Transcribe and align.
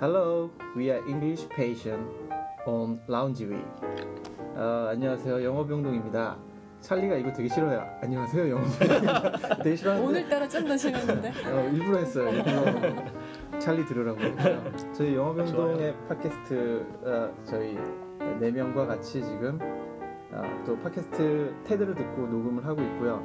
Hello, 0.00 0.50
we 0.76 0.90
are 0.90 1.02
English 1.08 1.48
patient 1.48 2.06
on 2.66 3.00
Lounge 3.08 3.44
Week. 3.46 3.64
어, 4.54 4.88
안녕하세요, 4.90 5.42
영어병동입니다. 5.42 6.36
찰리가 6.80 7.16
이거 7.16 7.32
되게 7.32 7.48
싫어요. 7.48 7.82
안녕하세요, 8.02 8.50
영어병동입니다. 8.50 9.56
되게 9.62 9.76
싫어하는데 9.76 10.08
오늘따라 10.08 10.48
좀 10.48 10.66
더 10.68 10.76
싫었는데. 10.76 11.28
어, 11.50 11.70
일부러 11.72 11.98
했어요. 11.98 12.28
일부러 12.28 13.58
찰리 13.58 13.84
들으라고. 13.86 14.18
저희 14.92 15.14
영어병동의 15.14 15.94
팟캐스트 16.08 16.86
어, 17.04 17.34
저희 17.44 17.78
네 18.40 18.50
명과 18.50 18.86
같이 18.86 19.22
지금 19.22 19.58
어, 20.30 20.42
또 20.66 20.78
팟캐스트 20.80 21.54
테드를 21.64 21.94
듣고 21.94 22.26
녹음을 22.26 22.66
하고 22.66 22.82
있고요. 22.82 23.22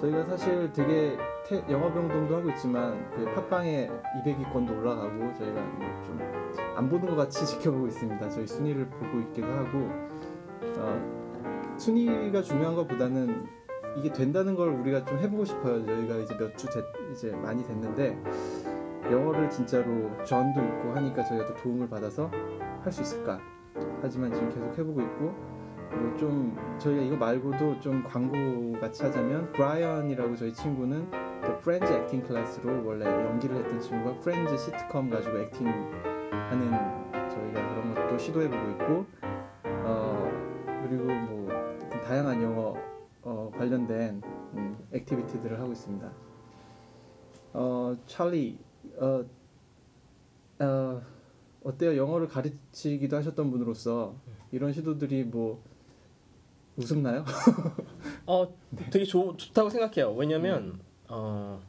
저희가 0.00 0.24
사실 0.24 0.72
되게 0.72 1.16
테, 1.46 1.62
영어병동도 1.70 2.36
하고 2.36 2.48
있지만 2.50 3.10
그 3.14 3.24
팟빵에 3.34 3.90
200위권도 4.24 4.78
올라가고 4.78 5.32
저희가 5.34 5.60
좀 6.06 6.34
안 6.76 6.88
보는 6.88 7.06
것 7.06 7.14
같이 7.16 7.44
지켜보고 7.46 7.86
있습니다. 7.86 8.28
저희 8.30 8.46
순위를 8.46 8.86
보고 8.88 9.18
있기도 9.20 9.46
하고 9.46 9.88
어, 10.78 11.74
순위가 11.78 12.42
중요한 12.42 12.74
것보다는 12.74 13.46
이게 13.96 14.12
된다는 14.12 14.56
걸 14.56 14.70
우리가 14.70 15.04
좀 15.04 15.18
해보고 15.18 15.44
싶어요. 15.44 15.84
저희가 15.84 16.16
이제 16.16 16.36
몇 16.36 16.56
주 16.56 16.66
이제 17.12 17.30
많이 17.36 17.64
됐는데 17.64 18.20
영어를 19.10 19.48
진짜로 19.50 20.10
전도 20.24 20.60
있고 20.60 20.92
하니까 20.96 21.22
저희가 21.24 21.46
또 21.46 21.54
도움을 21.56 21.88
받아서 21.88 22.28
할 22.82 22.92
수 22.92 23.02
있을까? 23.02 23.38
하지만 24.02 24.32
지금 24.32 24.48
계속 24.50 24.76
해보고 24.78 25.00
있고 25.00 25.24
뭐 25.24 26.16
좀 26.16 26.56
저희가 26.78 27.02
이거 27.02 27.16
말고도 27.16 27.78
좀 27.80 28.02
광고 28.02 28.72
같이 28.80 29.02
하자면 29.04 29.52
브라이언이라고 29.52 30.34
저희 30.36 30.52
친구는 30.52 31.08
그 31.10 31.33
프렌즈 31.60 31.92
액팅 31.92 32.22
클래스로 32.22 32.86
원래 32.86 33.04
연기를 33.06 33.56
했던 33.56 33.80
친구가 33.80 34.18
프렌즈 34.20 34.56
시트콤 34.56 35.10
가지고 35.10 35.38
액팅 35.38 35.66
하는 36.30 36.70
저희가 37.30 37.68
그런 37.68 37.94
것도 37.94 38.18
시도해보고 38.18 38.70
있고 38.70 39.06
어 39.64 40.30
그리고 40.82 41.04
뭐 41.04 41.48
다양한 42.04 42.42
영어 42.42 42.76
어, 43.22 43.50
관련된 43.56 44.20
음, 44.54 44.76
액티비티들을 44.92 45.58
하고 45.58 45.72
있습니다. 45.72 46.12
어 47.54 47.96
찰리 48.06 48.58
어, 48.98 49.24
어 50.60 51.02
어때요? 51.64 51.96
영어를 51.96 52.28
가르치기도 52.28 53.16
하셨던 53.16 53.50
분으로서 53.50 54.14
이런 54.52 54.72
시도들이 54.72 55.24
뭐 55.24 55.62
우습나요? 56.76 57.24
어, 58.26 58.54
되게 58.90 59.04
좋, 59.04 59.36
좋다고 59.36 59.70
생각해요. 59.70 60.12
왜냐면 60.14 60.78
어, 61.08 61.62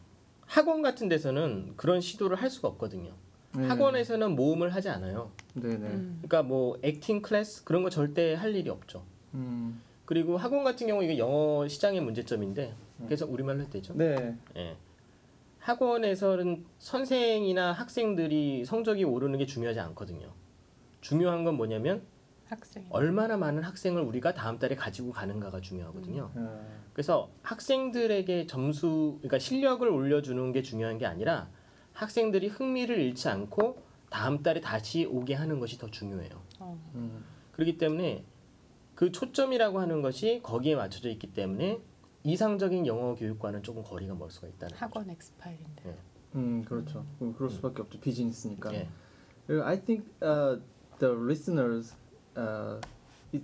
학원 0.46 0.82
같은 0.82 1.10
데서는 1.10 1.74
그런 1.76 2.02
시도를 2.02 2.38
할 2.38 2.50
수가 2.50 2.68
없거든요. 2.70 3.14
네. 3.58 3.68
학원에서는 3.68 4.36
모음을 4.36 4.74
하지 4.74 4.90
않아요. 4.90 5.32
네네. 5.54 5.76
음. 5.76 6.20
그러니까 6.22 6.44
뭐 6.44 6.78
액팅 6.82 7.22
클래스 7.22 7.64
그런 7.64 7.84
거 7.84 7.90
절대 7.90 8.34
할 8.34 8.56
일이 8.56 8.70
없죠. 8.70 9.04
음. 9.34 9.82
그리고 10.06 10.38
학원 10.38 10.64
같은 10.64 10.88
경우 10.88 11.04
이게 11.04 11.18
영어 11.18 11.68
시장의 11.68 12.02
문제점인데 12.02 12.76
그래서 13.06 13.26
우리말로 13.26 13.62
해도 13.62 13.72
되죠. 13.72 13.94
네. 13.96 14.36
예. 14.56 14.78
학원에서는 15.60 16.64
선생이나 16.78 17.72
학생들이 17.72 18.66
성적이 18.66 19.04
오르는 19.04 19.40
게 19.40 19.46
중요하지 19.46 19.80
않거든요. 19.80 20.32
중요한 21.02 21.44
건 21.44 21.56
뭐냐면 21.56 22.04
학생. 22.48 22.86
얼마나 22.90 23.38
많은 23.38 23.64
학생을 23.64 24.02
우리가 24.02 24.34
다음 24.34 24.60
달에 24.60 24.76
가지고 24.76 25.12
가는가가 25.12 25.62
중요하거든요. 25.62 26.32
어, 26.36 26.66
그래서 26.94 27.30
학생들에게 27.44 28.48
점수, 28.48 29.18
그러니까 29.20 29.40
실력을 29.40 29.88
올려주는 29.88 30.52
게 30.52 30.62
중요한 30.62 30.98
게 30.98 31.06
아니라 31.06 31.50
학생들이 31.94 32.48
흥미를 32.48 33.00
잃지 33.00 33.30
않고 33.30 33.84
다음 34.10 34.44
달에 34.44 34.62
다시 34.62 35.06
오게 35.06 35.34
하는 35.34 35.60
것이 35.60 35.78
더 35.78 35.90
중요해요. 35.90 36.42
어. 36.60 36.80
음. 36.96 37.24
그렇기 37.54 37.78
때문에 37.78 38.26
그 38.96 39.12
초점이라고 39.12 39.80
하는 39.80 40.02
것이 40.02 40.40
거기에 40.44 40.76
맞춰져 40.76 41.10
있기 41.10 41.34
때문에 41.34 41.82
이상적인 42.24 42.88
영어 42.88 43.14
교육과는 43.16 43.62
조금 43.64 43.84
거리가 43.84 44.16
멀 44.16 44.32
수가 44.32 44.48
있다는 44.48 44.74
거죠. 44.74 44.86
학원 44.86 45.10
엑스파일인데. 45.10 45.98
음 46.36 46.66
그렇죠. 46.66 47.06
그럴 47.38 47.50
수밖에 47.50 47.82
없죠. 47.82 48.00
비즈니스니까. 48.00 48.74
예. 48.74 48.90
그리고 49.48 49.64
I 49.64 49.82
think 49.82 50.10
uh, 50.24 50.60
the 51.00 51.14
listeners, 51.16 51.96
uh, 52.36 52.78
it, 53.32 53.42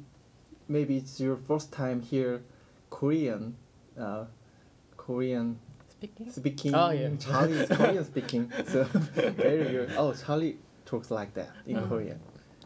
maybe 0.68 0.98
it's 0.98 1.20
your 1.20 1.38
first 1.38 1.72
time 1.72 2.02
hear 2.02 2.42
Korean, 2.90 3.56
uh, 4.00 4.26
Korean 4.98 5.58
스피킹? 6.02 6.32
speaking. 6.32 6.74
Ah, 6.76 6.92
yeah. 6.92 7.10
Charlie 7.20 7.60
is 7.60 7.70
Korean 7.70 8.04
speaking. 8.06 8.52
So 8.68 8.84
very 9.38 9.66
good. 9.72 9.92
Oh, 9.98 10.14
Charlie 10.14 10.58
talks 10.86 11.12
like 11.12 11.34
that 11.36 11.50
in 11.66 11.78
Mm. 11.78 11.88
Korean. 11.90 12.20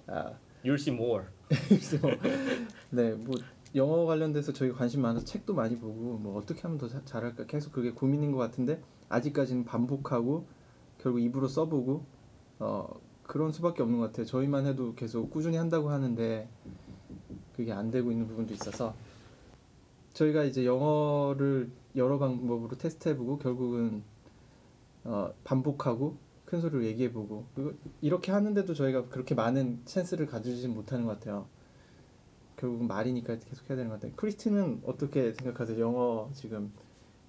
Uh, 0.07 0.31
You'll 0.63 0.77
see 0.77 0.91
more. 0.91 1.25
그래서 1.49 1.97
네, 2.91 3.13
뭐 3.13 3.35
영어 3.75 4.05
관련돼서 4.05 4.51
저희 4.53 4.71
관심 4.71 5.01
많아서 5.01 5.25
책도 5.25 5.53
많이 5.53 5.75
보고 5.77 6.17
뭐 6.17 6.37
어떻게 6.37 6.61
하면 6.61 6.77
더 6.79 6.87
자- 6.87 7.01
잘할까 7.05 7.45
계속 7.45 7.71
그게 7.73 7.91
고민인 7.91 8.31
것 8.31 8.37
같은데 8.39 8.81
아직까지는 9.09 9.65
반복하고 9.65 10.47
결국 10.97 11.19
입으로 11.21 11.47
써보고 11.47 12.05
어 12.59 12.87
그런 13.27 13.51
수밖에 13.51 13.81
없는 13.81 13.99
것 13.99 14.07
같아요. 14.07 14.25
저희만 14.25 14.65
해도 14.65 14.93
계속 14.95 15.29
꾸준히 15.29 15.57
한다고 15.57 15.89
하는데 15.89 16.47
그게 17.55 17.71
안 17.71 17.91
되고 17.91 18.11
있는 18.11 18.27
부분도 18.27 18.53
있어서 18.53 18.95
저희가 20.13 20.43
이제 20.43 20.65
영어를 20.65 21.69
여러 21.95 22.17
방법으로 22.17 22.77
테스트해보고 22.77 23.39
결국은 23.39 24.03
어 25.03 25.33
반복하고 25.43 26.17
큰 26.45 26.61
소리로 26.61 26.85
얘기해보고 26.85 27.45
이렇게 28.01 28.31
하는데도 28.31 28.73
저희가 28.73 29.09
그렇게 29.09 29.35
많은 29.35 29.81
찬스를 29.85 30.27
가지지 30.27 30.67
못하는 30.67 31.05
것 31.05 31.19
같아요. 31.19 31.47
결국은 32.57 32.87
말이니까 32.87 33.39
계속 33.39 33.69
해야 33.69 33.75
되는 33.75 33.89
것 33.89 33.95
같아요. 33.95 34.13
크리스티는 34.15 34.83
어떻게 34.85 35.33
생각하세요? 35.33 35.79
영어 35.79 36.29
지금 36.33 36.71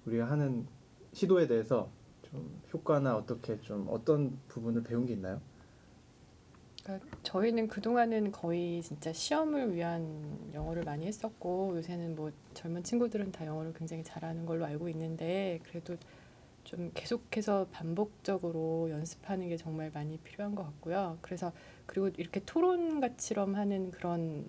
우리가 0.05 0.29
하는 0.29 0.65
시도에 1.13 1.47
대해서 1.47 1.89
좀 2.21 2.61
효과나 2.73 3.17
어떻게 3.17 3.59
좀 3.61 3.87
어떤 3.89 4.37
부분을 4.47 4.83
배운 4.83 5.05
게 5.05 5.13
있나요? 5.13 5.41
그러니까 6.87 7.05
저희는 7.23 7.67
그동안은 7.67 8.31
거의 8.31 8.81
진짜 8.81 9.11
시험을 9.11 9.75
위한 9.75 10.39
영어를 10.53 10.83
많이 10.83 11.05
했었고 11.05 11.75
요새는 11.75 12.15
뭐 12.15 12.31
젊은 12.53 12.81
친구들은 12.83 13.33
다 13.33 13.45
영어를 13.45 13.73
굉장히 13.73 14.03
잘하는 14.03 14.45
걸로 14.45 14.65
알고 14.65 14.87
있는데 14.89 15.59
그래도 15.63 15.97
좀 16.63 16.91
계속해서 16.93 17.67
반복적으로 17.71 18.89
연습하는 18.89 19.49
게 19.49 19.57
정말 19.57 19.91
많이 19.93 20.17
필요한 20.19 20.55
것 20.55 20.63
같고요. 20.63 21.17
그래서 21.21 21.51
그리고 21.85 22.07
이렇게 22.17 22.41
토론 22.45 23.01
같이럼 23.01 23.55
하는 23.55 23.91
그런 23.91 24.45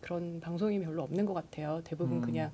그런 0.00 0.40
방송이 0.40 0.78
별로 0.80 1.02
없는 1.02 1.26
것 1.26 1.34
같아요. 1.34 1.82
대부분 1.84 2.18
음. 2.18 2.20
그냥 2.22 2.50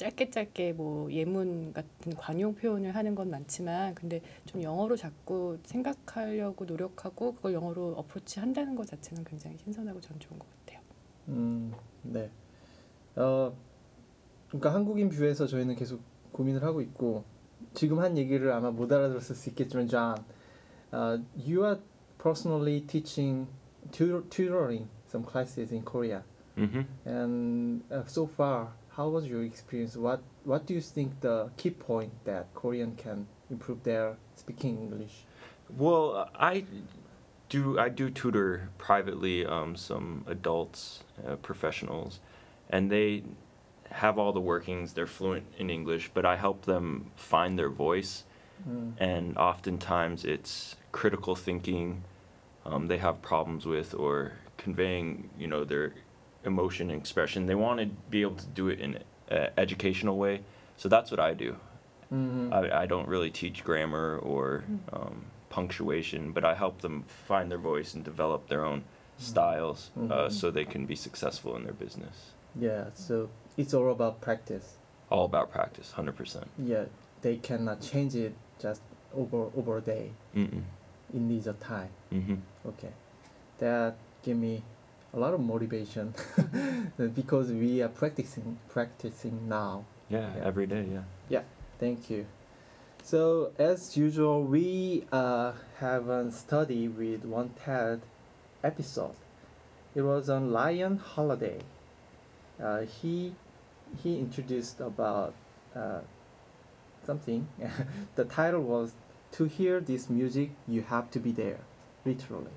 짧게 0.00 0.30
짧게 0.30 0.72
뭐 0.72 1.12
예문 1.12 1.74
같은 1.74 2.14
관용 2.16 2.54
표현을 2.54 2.94
하는 2.94 3.14
건 3.14 3.28
많지만 3.28 3.94
근데 3.94 4.22
좀 4.46 4.62
영어로 4.62 4.96
자꾸 4.96 5.58
생각하려고 5.64 6.64
노력하고 6.64 7.34
그걸 7.34 7.52
영어로 7.52 7.92
어프로치 7.98 8.40
한다는 8.40 8.74
것 8.74 8.86
자체는 8.86 9.24
굉장히 9.24 9.58
신선하고 9.58 10.00
전 10.00 10.18
좋은 10.18 10.38
것 10.38 10.46
같아요. 10.48 10.80
음, 11.28 11.74
네. 12.02 12.30
어, 13.16 13.54
그러니까 14.48 14.72
한국인 14.72 15.10
뷰에서 15.10 15.46
저희는 15.46 15.74
계속 15.76 16.00
고민을 16.32 16.62
하고 16.62 16.80
있고 16.80 17.24
지금 17.74 17.98
한 17.98 18.16
얘기를 18.16 18.50
아마 18.52 18.70
못 18.70 18.90
알아들었을 18.90 19.36
수 19.36 19.50
있겠지만, 19.50 19.86
John, 19.86 20.24
uh, 20.94 21.22
you 21.36 21.62
are 21.62 21.78
personally 22.16 22.80
teaching 22.86 23.48
tutor, 23.92 24.22
tutoring 24.30 24.88
some 25.08 25.26
classes 25.30 25.70
in 25.72 25.84
Korea, 25.84 26.22
Mm-hmm. 26.56 26.82
and 27.06 27.82
uh, 27.92 28.02
so 28.06 28.26
far, 28.26 28.72
how 28.96 29.08
was 29.08 29.26
your 29.26 29.42
experience? 29.44 29.96
What 29.96 30.20
What 30.44 30.66
do 30.66 30.74
you 30.74 30.80
think 30.80 31.20
the 31.20 31.50
key 31.56 31.70
point 31.70 32.12
that 32.24 32.52
Korean 32.54 32.96
can 32.96 33.26
improve 33.50 33.82
their 33.82 34.16
speaking 34.36 34.78
English? 34.78 35.24
Well, 35.76 36.28
I 36.34 36.64
do 37.48 37.78
I 37.78 37.88
do 37.88 38.10
tutor 38.10 38.70
privately 38.78 39.46
um, 39.46 39.76
some 39.76 40.24
adults, 40.26 41.04
uh, 41.26 41.36
professionals, 41.36 42.20
and 42.68 42.90
they 42.90 43.22
have 43.90 44.18
all 44.18 44.32
the 44.32 44.40
workings. 44.40 44.92
They're 44.94 45.06
fluent 45.06 45.44
in 45.58 45.70
English, 45.70 46.10
but 46.14 46.24
I 46.24 46.36
help 46.36 46.64
them 46.64 47.10
find 47.16 47.58
their 47.58 47.68
voice, 47.68 48.24
음, 48.68 48.94
and 48.98 49.36
oftentimes 49.36 50.24
it's 50.24 50.76
critical 50.92 51.34
thinking. 51.34 52.04
Um, 52.64 52.88
they 52.88 52.98
have 52.98 53.22
problems 53.22 53.64
with 53.66 53.94
or 53.94 54.32
conveying, 54.58 55.30
you 55.38 55.46
know, 55.46 55.64
their 55.64 55.94
emotion 56.44 56.90
and 56.90 57.00
expression. 57.00 57.46
They 57.46 57.54
want 57.54 57.80
to 57.80 57.86
be 58.10 58.22
able 58.22 58.36
to 58.36 58.46
do 58.46 58.68
it 58.68 58.80
in 58.80 58.98
an 59.28 59.48
educational 59.56 60.16
way. 60.18 60.40
So 60.76 60.88
that's 60.88 61.10
what 61.10 61.20
I 61.20 61.34
do. 61.34 61.56
음, 62.12 62.50
I, 62.52 62.82
I 62.82 62.86
don't 62.86 63.06
really 63.06 63.30
teach 63.30 63.62
grammar 63.62 64.18
or 64.18 64.64
um, 64.92 65.26
punctuation, 65.48 66.32
but 66.32 66.44
I 66.44 66.54
help 66.54 66.80
them 66.80 67.04
find 67.28 67.50
their 67.50 67.58
voice 67.58 67.94
and 67.94 68.02
develop 68.04 68.48
their 68.48 68.64
own 68.64 68.82
styles 69.18 69.90
uh, 69.96 70.00
Mhm. 70.00 70.32
so 70.32 70.50
they 70.50 70.64
can 70.64 70.86
be 70.86 70.96
successful 70.96 71.54
in 71.56 71.64
their 71.64 71.74
business. 71.74 72.32
yeah. 72.58 72.84
So 72.94 73.28
it's 73.56 73.74
all 73.74 73.90
about 73.90 74.20
practice. 74.20 74.76
All 75.10 75.24
about 75.24 75.50
practice, 75.52 75.92
100%. 75.96 76.46
Yeah, 76.58 76.84
they 77.22 77.36
cannot 77.36 77.80
change 77.80 78.14
it 78.14 78.32
just 78.62 78.80
over 79.14 79.50
over 79.56 79.76
a 79.78 79.80
day. 79.82 80.10
Mm-mm. 80.34 80.62
it 81.14 81.20
needs 81.20 81.46
a 81.46 81.52
time. 81.54 81.90
hmm 82.10 82.36
Okay, 82.66 82.92
that 83.58 83.94
give 84.22 84.36
me 84.38 84.62
a 85.12 85.18
lot 85.18 85.34
of 85.34 85.40
motivation 85.40 86.14
because 87.14 87.50
we 87.52 87.82
are 87.82 87.88
practicing 87.88 88.58
practicing 88.68 89.48
now. 89.48 89.84
Yeah, 90.08 90.30
Yeah. 90.36 90.44
every 90.44 90.66
day. 90.66 90.86
Yeah. 90.92 91.02
Yeah. 91.28 91.42
Thank 91.78 92.10
you. 92.10 92.26
So 93.02 93.52
as 93.58 93.96
usual, 93.96 94.44
we 94.44 95.04
uh, 95.10 95.52
have 95.78 96.08
a 96.08 96.30
study 96.30 96.88
with 96.88 97.24
one 97.24 97.50
TED 97.64 98.02
episode. 98.62 99.14
It 99.94 100.02
was 100.02 100.28
on 100.28 100.52
Lion 100.52 100.98
Holladay. 101.00 101.60
Uh, 102.62 102.80
he 102.82 103.34
he 104.02 104.18
introduced 104.18 104.80
about 104.80 105.34
uh, 105.74 106.00
something. 107.04 107.48
the 108.16 108.24
title 108.24 108.62
was 108.62 108.92
"To 109.32 109.44
hear 109.44 109.80
this 109.80 110.08
music, 110.10 110.50
you 110.68 110.82
have 110.82 111.10
to 111.12 111.18
be 111.18 111.32
there." 111.32 111.60
Literally, 112.04 112.52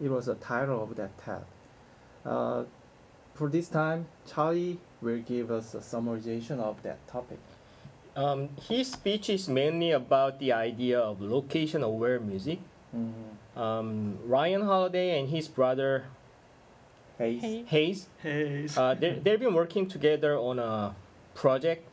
it 0.00 0.10
was 0.10 0.26
the 0.26 0.34
title 0.34 0.82
of 0.82 0.94
that 0.96 1.16
TED. 1.18 1.44
Uh, 2.26 2.64
for 3.34 3.48
this 3.48 3.68
time, 3.68 4.06
Charlie 4.26 4.78
will 5.00 5.18
give 5.18 5.50
us 5.50 5.74
a 5.74 5.78
summarization 5.78 6.58
of 6.58 6.82
that 6.82 7.06
topic. 7.06 7.38
Um, 8.16 8.48
his 8.68 8.92
speech 8.92 9.28
is 9.30 9.48
mainly 9.48 9.92
about 9.92 10.38
the 10.40 10.52
idea 10.52 10.98
of 10.98 11.20
location-aware 11.20 12.18
music. 12.20 12.58
Mm-hmm. 12.96 13.60
Um, 13.60 14.18
Ryan 14.24 14.62
Holladay 14.62 15.18
and 15.20 15.28
his 15.28 15.48
brother 15.48 16.04
Hays. 17.18 17.40
Hey. 17.40 17.64
Hays, 17.66 18.08
Hey. 18.22 18.68
uh, 18.76 18.94
they 18.94 19.18
they've 19.18 19.40
been 19.40 19.54
working 19.54 19.86
together 19.86 20.36
on 20.36 20.58
a 20.58 20.94
project. 21.34 21.88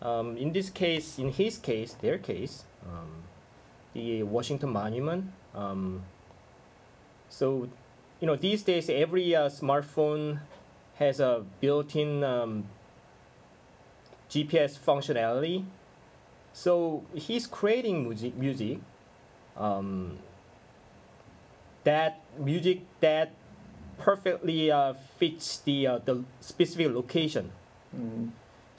Um, 0.00 0.36
in 0.38 0.52
this 0.52 0.70
case, 0.70 1.18
in 1.18 1.28
his 1.32 1.58
case, 1.58 1.92
their 2.00 2.16
case, 2.16 2.64
um, 2.86 3.22
the 3.92 4.22
Washington 4.22 4.70
Monument. 4.70 5.30
Um, 5.54 6.04
so, 7.28 7.68
you 8.20 8.26
know, 8.26 8.36
these 8.36 8.62
days 8.62 8.90
every 8.90 9.34
uh, 9.34 9.48
smartphone 9.48 10.40
has 10.96 11.20
a 11.20 11.44
built-in 11.60 12.22
um, 12.24 12.64
GPS 14.28 14.78
functionality. 14.78 15.64
So 16.52 17.04
he's 17.14 17.46
creating 17.46 18.04
music, 18.04 18.36
music 18.36 18.78
um, 19.56 20.18
that 21.84 22.20
music 22.38 22.82
that 23.00 23.32
perfectly 23.98 24.70
uh, 24.70 24.94
fits 25.18 25.58
the 25.60 25.86
uh, 25.86 25.98
the 26.04 26.24
specific 26.40 26.92
location. 26.94 27.52
Mm, 27.96 28.30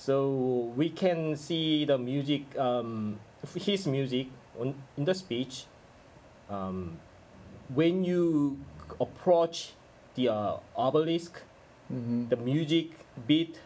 So 0.01 0.73
we 0.75 0.89
can 0.89 1.37
see 1.37 1.85
the 1.85 1.97
music, 1.97 2.43
um, 2.57 3.21
his 3.53 3.85
music 3.87 4.27
on, 4.59 4.73
in 4.97 5.05
the 5.05 5.13
speech. 5.13 5.65
Um, 6.49 6.99
when 7.73 8.03
you 8.03 8.57
approach 9.01 9.73
the 10.15 10.29
uh, 10.29 10.57
obelisk, 10.77 11.41
mm-hmm. 11.91 12.29
the 12.29 12.37
music 12.37 12.93
beat 13.27 13.59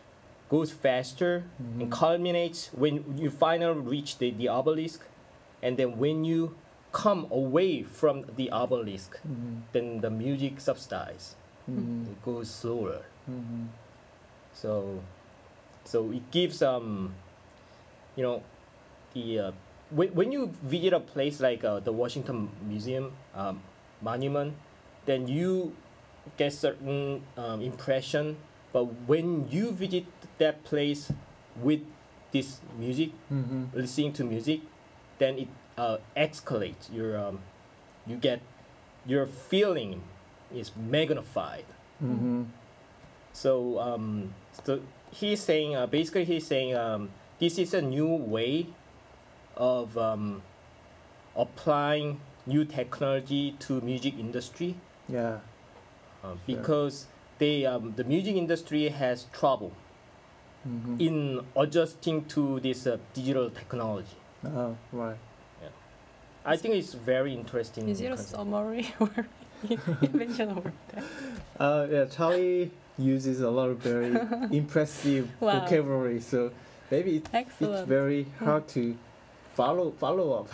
goes 0.50 0.72
faster 0.72 1.44
and 1.60 1.90
Mhm. 1.90 1.92
culminates 1.92 2.70
when 2.74 3.04
you 3.18 3.30
finally 3.30 3.80
reach 3.82 4.18
the, 4.20 4.32
the 4.32 4.48
obelisk. 4.48 5.02
And 5.62 5.78
then 5.78 5.98
when 5.98 6.24
you 6.24 6.56
come 6.94 7.28
away 7.32 7.84
from 7.84 8.26
the 8.38 8.50
obelisk, 8.52 9.18
Mm-hmm. 9.28 9.56
then 9.74 10.02
the 10.02 10.10
music 10.14 10.62
subsides. 10.62 11.36
Mm-hmm. 11.70 12.12
It 12.14 12.20
goes 12.24 12.48
slower. 12.50 13.02
Mm-hmm. 13.30 13.64
So, 14.54 15.02
so 15.84 16.12
it 16.12 16.30
gives 16.32 16.62
um, 16.62 17.14
you 18.16 18.24
know, 18.24 18.44
the 19.14 19.40
uh, 19.40 19.52
when, 19.90 20.10
when 20.16 20.32
you 20.32 20.54
visit 20.64 20.94
a 20.94 21.00
place 21.00 21.40
like 21.40 21.64
uh, 21.64 21.80
the 21.80 21.92
Washington 21.92 22.50
Museum 22.68 23.12
um, 23.36 23.62
monument, 24.02 24.54
then 25.06 25.28
you 25.28 25.74
get 26.38 26.54
certain 26.54 27.24
um, 27.38 27.62
impression. 27.62 28.38
But 28.74 29.08
when 29.08 29.48
you 29.50 29.72
visit 29.72 30.06
that 30.38 30.64
place 30.64 31.12
with 31.62 31.82
this 32.32 32.60
music, 32.78 33.12
Mm-hmm. 33.32 33.72
listening 33.74 34.14
to 34.14 34.24
music, 34.24 34.60
then 35.18 35.38
it 35.40 35.48
uh, 35.78 35.98
escalates. 36.18 36.92
Your 36.92 37.18
um, 37.18 37.40
you 38.06 38.18
get 38.18 38.42
your 39.06 39.26
feeling 39.26 40.04
is 40.54 40.72
magnified. 40.76 41.66
Mm-hmm. 42.04 42.44
So 43.32 43.80
um, 43.80 44.34
so 44.64 44.82
he's 45.12 45.40
saying 45.40 45.76
uh, 45.76 45.88
basically 45.88 46.26
he's 46.26 46.46
saying 46.48 46.76
um, 46.76 47.10
this 47.40 47.58
is 47.58 47.74
a 47.74 47.82
new 47.82 48.08
way 48.12 48.68
of 49.56 49.98
um, 49.98 50.42
applying 51.36 52.20
new 52.46 52.66
technology 52.66 53.56
to 53.60 53.82
music 53.82 54.20
industry 54.20 54.76
Yeah. 55.10 55.38
uh, 56.24 56.30
Sure. 56.30 56.38
because 56.48 57.06
they 57.38 57.66
um, 57.66 57.94
the 57.96 58.04
music 58.04 58.36
industry 58.36 58.90
has 58.90 59.26
trouble 59.34 59.72
Mm-hmm. 60.68 60.96
in 61.00 61.46
adjusting 61.56 62.26
to 62.26 62.60
this 62.60 62.88
uh, 62.88 62.98
digital 63.14 63.52
technology. 63.52 64.18
Oh, 64.44 64.76
right. 64.92 65.16
I 66.44 66.58
think 66.58 66.74
it's 66.74 66.94
very 66.96 67.34
interesting. 67.36 67.88
Is 67.88 68.02
it 68.02 68.12
a 68.12 68.18
summary 68.18 68.90
or 69.00 69.10
invention 70.02 70.50
of 70.58 70.64
that? 70.64 71.04
Uh, 71.60 71.88
yeah, 71.90 72.06
Charlie 72.06 72.72
uses 72.98 73.42
a 73.42 73.50
lot 73.50 73.70
of 73.70 73.78
very 73.78 74.12
impressive 74.58 75.30
Wow. 75.40 75.60
vocabulary, 75.62 76.20
so 76.20 76.52
maybe 76.92 77.18
it, 77.18 77.30
it's 77.62 77.82
very 77.88 78.26
hard 78.40 78.68
to 78.70 78.98
follow 79.54 79.92
follow 79.92 80.34
up, 80.34 80.48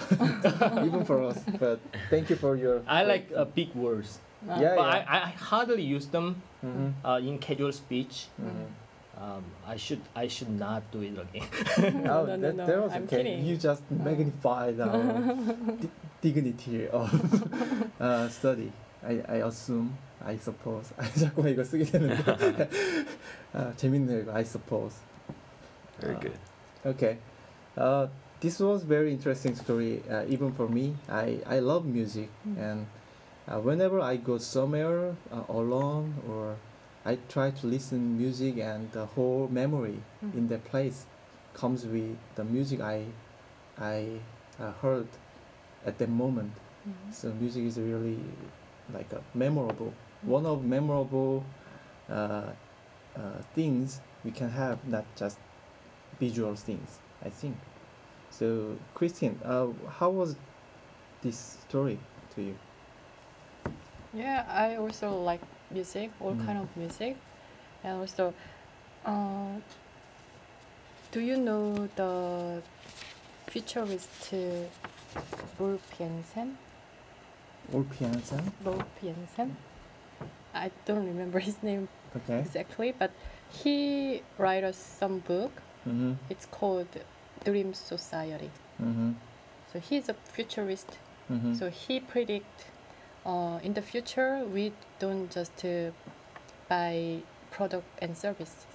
even 0.86 1.04
for 1.06 1.24
us. 1.24 1.40
But 1.60 1.80
thank 2.10 2.30
you 2.30 2.36
for 2.36 2.56
your. 2.58 2.82
I 2.86 3.04
like 3.04 3.32
uh, 3.36 3.46
big 3.46 3.74
words. 3.74 4.20
Yeah, 4.47 4.75
but 4.77 4.87
yeah. 4.87 5.05
I, 5.09 5.17
I 5.17 5.31
hardly 5.39 5.83
use 5.83 6.07
them 6.07 6.43
Mm-hmm. 6.65 7.07
uh, 7.07 7.19
in 7.19 7.39
casual 7.39 7.71
speech. 7.73 8.27
Mm-hmm. 8.41 9.23
Um, 9.23 9.45
I 9.67 9.77
should 9.77 10.01
I 10.17 10.27
should 10.29 10.51
not 10.51 10.83
do 10.91 11.01
it 11.03 11.15
again. 11.17 11.47
Oh, 12.11 12.27
no, 12.27 12.37
no, 12.37 12.37
that, 12.37 12.55
no. 12.57 12.67
that 12.67 12.79
was 12.83 12.93
I'm 12.93 13.05
okay. 13.05 13.17
kidding. 13.23 13.45
You 13.47 13.57
just 13.57 13.83
magnified 13.91 14.81
our 14.81 14.99
di- 15.81 15.89
dignity 16.21 16.89
of 16.89 17.09
uh, 18.01 18.29
study. 18.29 18.73
I, 19.07 19.23
I 19.29 19.37
assume, 19.47 19.97
I 20.25 20.37
suppose. 20.37 20.93
자꾸만 21.17 21.53
이거 21.53 21.63
쓰게 21.65 21.85
되는데. 21.85 22.69
아, 23.55 23.73
재밌네요, 23.77 24.21
이거. 24.23 24.35
I 24.35 24.43
suppose. 24.45 24.97
Very 26.01 26.17
Uh, 26.17 26.21
good. 26.21 26.39
Okay. 26.85 27.19
Uh, 27.77 28.07
this 28.41 28.61
was 28.61 28.83
very 28.83 29.13
interesting 29.13 29.55
story, 29.55 30.03
uh, 30.11 30.25
even 30.29 30.53
for 30.53 30.69
me. 30.69 30.95
I, 31.09 31.39
I 31.47 31.61
love 31.61 31.87
music, 31.87 32.29
Mm. 32.47 32.59
and 32.59 32.87
uh, 33.48 33.60
whenever 33.60 34.00
I 34.00 34.18
go 34.18 34.38
somewhere 34.38 35.16
uh, 35.32 35.44
alone 35.50 36.16
or 36.28 36.56
I 37.06 37.18
try 37.30 37.52
to 37.52 37.68
listen 37.68 38.18
music, 38.18 38.58
and 38.60 38.92
the 38.92 39.06
whole 39.06 39.48
memory 39.52 40.00
Mm. 40.24 40.34
in 40.38 40.48
that 40.50 40.64
place 40.66 41.06
comes 41.54 41.86
with 41.86 42.16
the 42.36 42.44
music 42.44 42.80
I 42.80 43.06
I 43.80 44.20
uh, 44.60 44.72
heard 44.82 45.08
at 45.86 45.98
that 45.98 46.10
moment. 46.10 46.52
Mhm. 46.88 47.14
So 47.14 47.34
music 47.34 47.64
is 47.66 47.78
really 47.80 48.20
like 48.94 49.12
a 49.14 49.22
memorable, 49.34 49.94
one 50.22 50.46
of 50.46 50.64
memorable 50.64 51.44
uh, 52.10 52.52
uh, 53.16 53.42
things 53.56 54.02
we 54.24 54.32
can 54.32 54.50
have, 54.50 54.78
not 54.88 55.06
just 55.16 55.38
visual 56.20 56.56
things. 56.56 57.00
I 57.26 57.30
think. 57.30 57.58
So 58.30 58.78
Christine, 58.94 59.40
uh, 59.44 59.68
how 60.00 60.10
was 60.10 60.36
this 61.22 61.58
story 61.68 61.98
to 62.36 62.42
you? 62.42 62.56
Yeah, 64.14 64.46
I 64.50 64.76
also 64.78 65.22
like 65.22 65.42
music, 65.70 66.12
all 66.20 66.34
Mm. 66.34 66.46
kind 66.46 66.58
of 66.60 66.68
music, 66.78 67.16
and 67.84 68.00
also, 68.02 68.34
uh, 69.06 69.56
do 71.12 71.20
you 71.20 71.38
know 71.38 71.88
the 71.96 72.62
futurist 73.48 74.34
Rolf 75.60 75.82
Jensen? 75.98 76.58
Or 77.74 77.84
piano? 77.84 78.20
Rolf 78.66 78.84
Jensen. 79.02 79.56
I 80.54 80.72
don't 80.86 81.06
remember 81.06 81.40
his 81.40 81.64
name 81.64 81.88
Okay. 82.16 82.40
exactly, 82.40 82.92
but 82.92 83.12
he 83.50 84.22
wrote 84.38 84.64
us 84.66 84.78
some 84.78 85.20
book. 85.20 85.52
Mm-hmm. 85.88 86.14
It's 86.30 86.46
called 86.46 86.88
Dream 87.46 87.74
Society. 87.74 88.52
Mm-hmm. 88.82 89.14
So 89.72 89.80
he's 89.80 90.10
a 90.10 90.14
futurist. 90.14 90.98
Mm-hmm. 91.32 91.54
So 91.56 91.70
he 91.70 92.00
predict 92.02 92.66
uh, 93.26 93.60
in 93.64 93.74
the 93.74 93.82
future 93.82 94.44
we 94.54 94.72
don't 95.00 95.30
just 95.32 95.64
uh, 95.66 95.92
buy 96.70 97.20
product 97.52 97.86
and 98.02 98.18
services. 98.18 98.66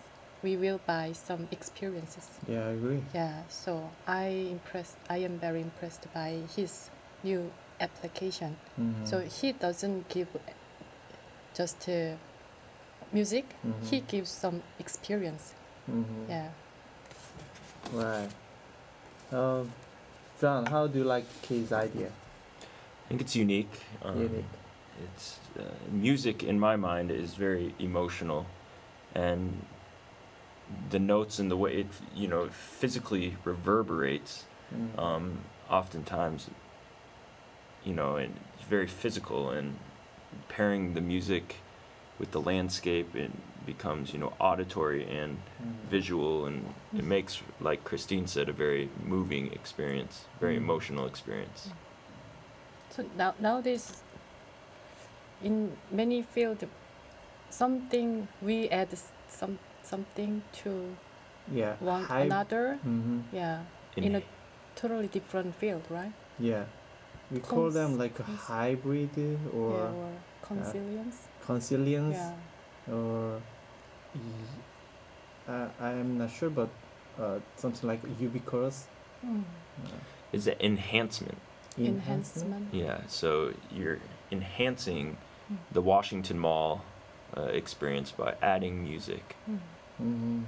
We 0.43 0.57
will 0.57 0.81
buy 0.87 1.13
some 1.13 1.49
experiences. 1.51 2.29
yeah, 2.47 2.67
I 2.67 2.71
agree. 2.71 3.01
Yeah. 3.15 3.43
So 3.49 3.91
I 4.07 4.27
impressed. 4.51 4.97
I 5.09 5.19
am 5.25 5.39
very 5.39 5.61
impressed 5.63 6.07
by 6.15 6.39
his 6.55 6.91
new 7.25 7.51
application. 7.81 8.57
Mm-hmm. 8.79 9.05
So 9.07 9.21
he 9.21 9.53
doesn't 9.53 10.09
give 10.09 10.29
just 11.57 11.89
uh, 11.89 12.15
music. 13.13 13.45
He 13.91 14.01
Mhm. 14.01 14.07
gives 14.09 14.31
some 14.31 14.63
experience. 14.79 15.55
mm-hmm. 15.91 16.31
Yeah. 16.31 16.49
Right. 17.93 18.29
Um, 19.33 19.73
John, 20.41 20.67
how 20.67 20.87
do 20.87 20.99
you 20.99 21.05
like 21.05 21.27
his 21.49 21.73
idea? 21.73 22.11
I 23.07 23.09
think 23.09 23.21
it's 23.21 23.37
unique. 23.37 23.71
Um, 24.03 24.21
Unique. 24.21 24.45
It's 25.15 25.39
uh, 25.59 25.63
music 25.93 26.43
in 26.43 26.59
my 26.59 26.75
mind 26.75 27.11
is 27.13 27.35
very 27.35 27.73
emotional, 27.79 28.47
and 29.15 29.63
the 30.91 30.99
notes 30.99 31.39
and 31.39 31.49
the 31.51 31.57
way 31.57 31.77
it 31.83 31.87
you 32.17 32.27
know 32.27 32.49
physically 32.49 33.37
reverberates. 33.45 34.45
Mm. 34.75 34.99
Um, 34.99 35.39
oftentimes, 35.71 36.51
you 37.85 37.95
know, 37.95 38.17
and 38.17 38.35
it's 38.59 38.65
very 38.69 38.89
physical, 38.89 39.51
and 39.51 39.77
pairing 40.49 40.95
the 40.95 41.01
music 41.01 41.57
with 42.19 42.33
the 42.33 42.41
landscape, 42.41 43.15
it 43.15 43.31
becomes 43.67 44.13
you 44.13 44.19
know 44.19 44.33
auditory 44.41 45.05
and 45.09 45.37
Mm. 45.63 45.89
visual, 45.91 46.47
and 46.47 46.75
it 46.97 47.05
makes, 47.05 47.41
like 47.61 47.85
Christine 47.85 48.27
said, 48.27 48.49
a 48.49 48.53
very 48.53 48.89
moving 49.05 49.53
experience, 49.53 50.25
very 50.41 50.55
Mm. 50.55 50.63
emotional 50.65 51.07
experience. 51.07 51.69
So 52.97 53.05
now 53.17 53.35
nowadays, 53.39 54.03
in 55.43 55.77
many 55.91 56.23
fields, 56.23 56.65
something 57.51 58.27
we 58.41 58.69
add 58.71 58.89
some 59.29 59.59
something 59.83 60.43
to 60.65 60.97
Yeah. 61.53 61.77
one 61.81 62.05
Hy- 62.05 62.23
another. 62.23 62.79
Mhm. 62.85 63.23
Yeah, 63.33 63.65
In- 63.97 64.05
in 64.05 64.15
a 64.17 64.23
totally 64.75 65.09
different 65.09 65.55
field, 65.55 65.83
right? 65.91 66.13
Yeah. 66.39 66.65
We 67.31 67.41
call 67.41 67.71
them 67.71 67.99
like 67.99 68.19
a 68.21 68.23
hybrid 68.25 69.11
or 69.53 69.71
yeah, 69.73 69.93
or 69.93 70.11
consilience. 70.43 71.17
consilience 71.47 72.17
Yeah. 72.17 72.95
or 72.95 73.43
y- 74.15 75.53
uh, 75.53 75.69
I 75.81 75.91
am 75.91 76.19
not 76.19 76.31
sure, 76.31 76.51
but 76.51 76.69
uh, 77.19 77.41
something 77.57 77.89
like 77.89 78.01
ubiquitous. 78.21 78.87
Mm. 79.25 79.43
Uh, 79.85 79.89
It's 80.33 80.47
an 80.47 80.57
enhancement. 80.61 81.39
Enhancement. 81.79 82.73
Yeah, 82.73 83.01
so 83.09 83.53
you're 83.71 83.99
enhancing 84.31 85.17
Mm. 85.49 85.59
the 85.71 85.81
Washington 85.81 86.39
Mall 86.41 86.83
uh, 87.37 87.43
experience 87.43 88.11
by 88.11 88.35
adding 88.43 88.83
music. 88.83 89.37
Mm. 89.49 89.59
Mm-hmm. 90.03 90.43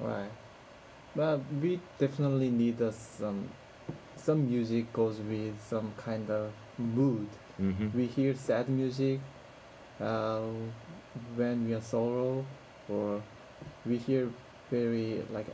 Right. 0.00 0.30
But 1.14 1.40
we 1.62 1.80
definitely 1.98 2.50
need 2.50 2.80
uh, 2.82 2.90
some 2.90 3.50
some 4.16 4.48
music 4.48 4.92
goes 4.92 5.18
with 5.18 5.54
some 5.68 5.92
kind 5.96 6.30
of 6.30 6.50
mood. 6.78 7.28
Mm-hmm. 7.60 7.88
We 7.96 8.06
hear 8.06 8.34
sad 8.34 8.68
music 8.68 9.20
uh, 10.00 10.40
when 11.36 11.66
we 11.68 11.74
are 11.74 11.80
sorrow, 11.82 12.44
or 12.88 13.22
we 13.86 13.98
hear 13.98 14.30
very 14.70 15.22
like 15.30 15.46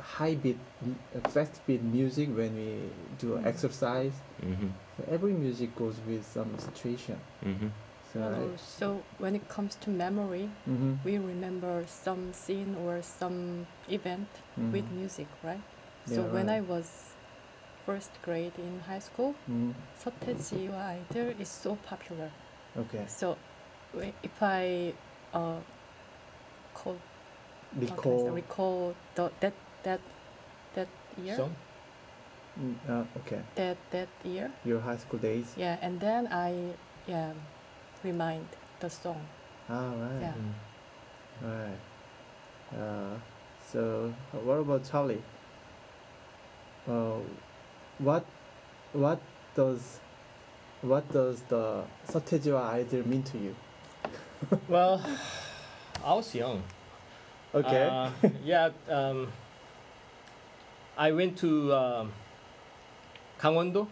high 0.00 0.34
beat, 0.34 0.58
m- 0.82 0.98
uh, 1.14 1.28
fast 1.28 1.60
beat 1.66 1.82
music 1.82 2.28
when 2.36 2.54
we 2.54 2.90
do 3.18 3.36
Mm. 3.36 3.46
exercise. 3.46 4.12
Mm-hmm. 4.42 4.68
So 4.96 5.04
every 5.10 5.32
music 5.32 5.74
goes 5.76 5.96
with 6.06 6.24
some 6.26 6.56
situation. 6.58 7.18
Mm-hmm. 7.44 7.68
So 8.12 8.20
Oh, 8.22 8.50
so 8.56 9.02
when 9.18 9.34
it 9.34 9.48
comes 9.48 9.74
to 9.82 9.90
memory, 9.90 10.48
mm-hmm. 10.68 10.94
we 11.04 11.18
remember 11.18 11.84
some 11.86 12.32
scene 12.32 12.74
or 12.84 13.02
some 13.02 13.66
event 13.88 14.28
with 14.72 14.88
music, 14.90 15.26
right? 15.42 15.60
So 16.06 16.22
Yeah, 16.22 16.32
when 16.32 16.48
I 16.48 16.60
right. 16.60 16.68
was 16.68 16.86
first 17.84 18.10
grade 18.22 18.54
in 18.58 18.80
high 18.86 19.00
school, 19.00 19.34
mm 19.50 19.74
서태지와 20.02 20.72
아이들 20.86 21.34
is 21.40 21.48
so 21.50 21.76
popular. 21.84 22.30
Okay. 22.76 23.04
So 23.08 23.36
whe- 23.92 24.14
if 24.22 24.36
I 24.42 24.92
uh, 25.34 25.60
call, 26.74 26.96
how 27.88 27.96
can 27.96 28.12
I 28.12 28.18
say, 28.18 28.30
Recall. 28.30 28.30
recall 28.30 28.94
the, 29.14 29.30
that 29.40 29.52
that 29.83 29.99
that 30.75 30.87
year. 31.17 31.35
So? 31.35 31.49
Mm, 32.59 32.75
uh, 32.89 33.03
okay. 33.19 33.41
That 33.55 33.77
that 33.91 34.09
year. 34.23 34.51
Your 34.65 34.79
high 34.79 34.97
school 34.97 35.19
days. 35.19 35.53
Yeah, 35.55 35.77
and 35.81 35.99
then 35.99 36.27
I 36.27 36.75
yeah, 37.07 37.33
remind 38.03 38.47
the 38.79 38.89
song. 38.89 39.21
Ah 39.69 39.91
right. 39.95 40.21
Yeah. 40.21 40.33
Mm. 40.33 40.53
Right. 41.41 41.79
Uh, 42.77 43.15
so 43.71 44.13
uh, 44.33 44.37
what 44.39 44.59
about 44.59 44.83
Charlie? 44.89 45.21
Uh, 46.87 47.19
what 47.99 48.25
what 48.93 49.21
does 49.55 49.99
what 50.81 51.07
does 51.11 51.41
the 51.47 51.83
Sotejiwa 52.07 52.73
idol 52.73 53.07
mean 53.07 53.23
to 53.23 53.37
you? 53.37 53.55
well, 54.67 55.01
I 56.03 56.13
was 56.13 56.33
young. 56.35 56.63
Okay. 57.53 57.83
Uh, 57.83 58.09
yeah. 58.43 58.69
Um, 58.89 59.27
I 60.97 61.11
went 61.11 61.37
to 61.39 61.73
um, 61.73 62.11
Gangwon-do 63.39 63.87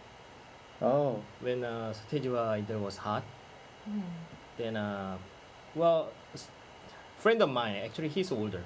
Oh. 0.82 1.20
when 1.40 1.62
uh, 1.64 1.92
Sotejiwa 1.92 2.80
was 2.80 2.96
hot. 2.96 3.22
Mm-hmm. 3.88 4.00
Then, 4.56 4.76
uh, 4.76 5.18
well, 5.74 6.08
friend 7.18 7.42
of 7.42 7.50
mine 7.50 7.76
actually 7.84 8.08
he's 8.08 8.32
older. 8.32 8.64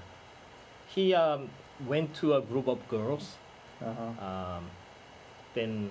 He 0.86 1.14
um, 1.14 1.48
went 1.86 2.14
to 2.16 2.34
a 2.34 2.40
group 2.40 2.68
of 2.68 2.86
girls. 2.88 3.36
Uh-huh. 3.84 4.24
Um, 4.24 4.70
then, 5.54 5.90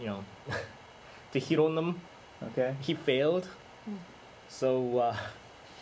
you 0.00 0.06
know, 0.06 0.24
to 1.32 1.38
hit 1.40 1.58
on 1.58 1.74
them, 1.74 2.00
Okay. 2.42 2.74
he 2.80 2.94
failed. 2.94 3.48
Mm. 3.88 3.96
So 4.48 4.98
uh, 4.98 5.16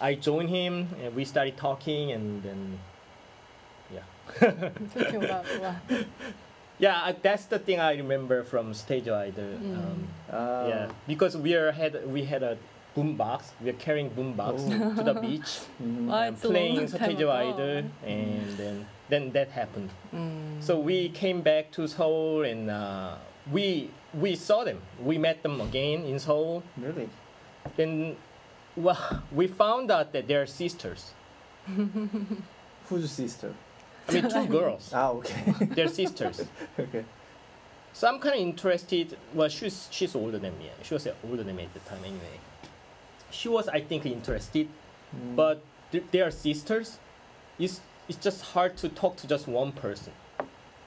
I 0.01 0.15
joined 0.15 0.49
him 0.51 0.89
and 1.01 1.15
we 1.15 1.25
started 1.25 1.57
talking, 1.57 2.11
and 2.13 2.43
then 2.43 2.79
yeah, 6.79 7.03
uh, 7.03 7.13
that's 7.23 7.47
the 7.47 7.59
thing 7.59 7.81
I 7.81 7.95
remember 7.97 8.43
from 8.43 8.75
stage 8.75 9.07
lighter. 9.07 9.59
Mm. 9.63 9.77
Um, 9.77 10.09
oh. 10.33 10.69
Yeah, 10.69 10.91
because 11.07 11.37
we 11.37 11.55
are 11.55 11.73
had 11.73 12.07
we 12.11 12.25
had 12.25 12.43
a 12.43 12.59
boombox. 12.97 13.51
We 13.63 13.71
are 13.71 13.75
carrying 13.75 14.11
boombox 14.11 14.67
oh. 14.67 14.95
to 14.97 15.03
the 15.03 15.15
beach, 15.21 15.61
mm. 15.83 16.07
Wow, 16.07 16.23
and 16.23 16.41
playing 16.41 16.89
stage 16.89 17.21
lighter, 17.21 17.85
and 18.05 18.41
mm. 18.41 18.57
then 18.57 18.87
then 19.09 19.33
that 19.33 19.51
happened. 19.51 19.91
Mm. 20.15 20.63
So 20.63 20.79
we 20.79 21.11
came 21.11 21.43
back 21.43 21.71
to 21.73 21.87
Seoul, 21.87 22.45
and 22.45 22.71
uh, 22.71 23.17
we 23.51 23.91
we 24.15 24.35
saw 24.35 24.65
them. 24.65 24.81
We 25.01 25.19
met 25.19 25.43
them 25.43 25.61
again 25.61 26.05
in 26.05 26.19
Seoul. 26.19 26.63
Really? 26.77 27.09
Then, 27.77 28.17
well, 28.77 29.23
we 29.33 29.47
found 29.47 29.91
out 29.91 30.13
that 30.13 30.27
they're 30.29 30.47
sisters. 30.47 31.13
Whose 32.89 33.11
sister? 33.11 33.55
I 34.09 34.13
mean, 34.13 34.29
two 34.31 34.47
girls. 34.47 34.91
Ah, 34.95 35.11
okay. 35.11 35.53
They're 35.75 35.89
sisters. 35.89 36.45
okay. 36.79 37.05
So 37.93 38.09
I'm 38.09 38.19
kind 38.21 38.35
of 38.35 38.41
interested. 38.41 39.17
Well, 39.35 39.49
she's 39.49 39.89
she's 39.91 40.15
older 40.15 40.39
than 40.39 40.57
me. 40.59 40.71
She 40.83 40.95
was 40.95 41.07
uh, 41.07 41.15
older 41.29 41.43
than 41.43 41.57
me 41.57 41.65
at 41.65 41.75
the 41.75 41.81
time, 41.81 42.01
anyway. 42.05 42.39
She 43.31 43.49
was, 43.49 43.69
I 43.69 43.81
think, 43.81 44.07
interested, 44.07 44.69
Mm. 45.15 45.37
but 45.37 45.63
th- 45.93 46.05
they 46.11 46.21
are 46.21 46.31
sisters. 46.33 46.99
It's 47.59 47.81
it's 48.09 48.19
just 48.19 48.43
hard 48.55 48.77
to 48.79 48.89
talk 48.89 49.17
to 49.17 49.27
just 49.29 49.47
one 49.49 49.73
person, 49.73 50.13